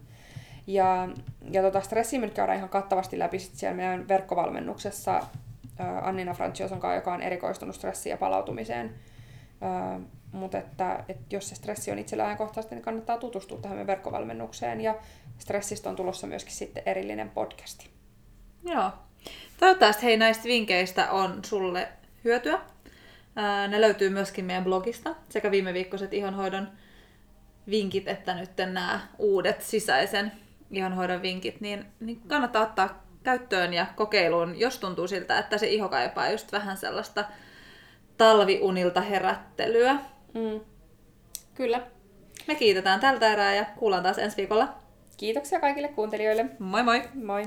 Ja, 0.68 1.10
ja 1.52 1.62
tota 1.62 1.82
stressiä 1.82 2.20
me 2.20 2.26
nyt 2.26 2.36
käydään 2.36 2.58
ihan 2.58 2.70
kattavasti 2.70 3.20
läpi 3.20 3.40
sit 3.40 3.56
siellä 3.56 3.76
meidän 3.76 4.08
verkkovalmennuksessa 4.08 5.20
ö, 5.80 5.84
Annina 6.02 6.34
Francioson 6.34 6.80
kanssa, 6.80 6.96
joka 6.96 7.14
on 7.14 7.22
erikoistunut 7.22 7.76
stressiin 7.76 8.12
ja 8.12 8.18
palautumiseen. 8.18 8.96
Ö, 9.98 10.00
mutta 10.32 10.58
että, 10.58 11.04
että 11.10 11.36
jos 11.36 11.50
se 11.50 11.56
stressi 11.56 11.92
on 11.92 12.00
itsellä 12.00 12.26
ajankohtaisesti, 12.26 12.76
niin 12.76 12.84
kannattaa 12.84 13.18
tutustua 13.18 13.58
tähän 13.58 13.78
meidän 13.78 13.88
verkkovalmennukseen. 13.88 14.82
Ja 14.82 14.96
stressistä 15.38 15.90
on 15.90 15.96
tulossa 15.96 16.28
myöskin 16.28 16.54
sitten 16.54 16.84
erillinen 16.86 17.30
podcasti. 17.30 17.90
Joo. 18.64 18.92
Toivottavasti 19.60 20.04
hei 20.04 20.18
näistä 20.18 20.44
vinkkeistä 20.44 21.12
on 21.12 21.40
sulle 21.46 21.88
hyötyä. 22.24 22.60
Ne 23.68 23.82
löytyy 23.82 24.10
myöskin 24.10 24.46
meidän 24.46 24.64
blogista, 24.64 25.16
sekä 25.30 25.52
viime 25.52 25.74
viikkoiset 25.74 26.14
ihonhoidon 26.14 26.68
vinkit, 27.70 28.08
että 28.08 28.34
nyt 28.34 28.58
nämä 28.58 29.00
uudet 29.18 29.62
sisäisen 29.62 30.32
ihonhoidon 30.72 31.22
vinkit, 31.22 31.62
niin, 31.62 31.86
niin 32.00 32.22
kannattaa 32.28 32.64
ottaa 32.64 33.04
käyttöön 33.24 33.74
ja 33.74 33.86
kokeiluun, 33.96 34.60
jos 34.60 34.80
tuntuu 34.80 35.08
siltä, 35.08 35.40
että 35.40 35.58
se 35.58 35.68
iho 35.68 35.90
kaipaa 35.90 36.30
just 36.30 36.52
vähän 36.52 36.78
sellaista 36.78 37.26
talviunilta 38.18 39.02
herättelyä. 39.02 39.94
Mm. 40.34 40.60
Kyllä. 41.54 41.82
Me 42.48 42.56
kiitetään 42.56 43.00
tältä 43.00 43.34
erää 43.34 43.56
ja 43.56 43.66
kuullaan 43.66 44.04
taas 44.04 44.18
ensi 44.18 44.38
viikolla. 44.38 44.74
Kiitoksia 45.18 45.60
kaikille 45.60 45.88
kuuntelijoille. 45.88 46.46
Moi 46.60 46.84
moi! 46.84 47.02
Moi! 47.14 47.44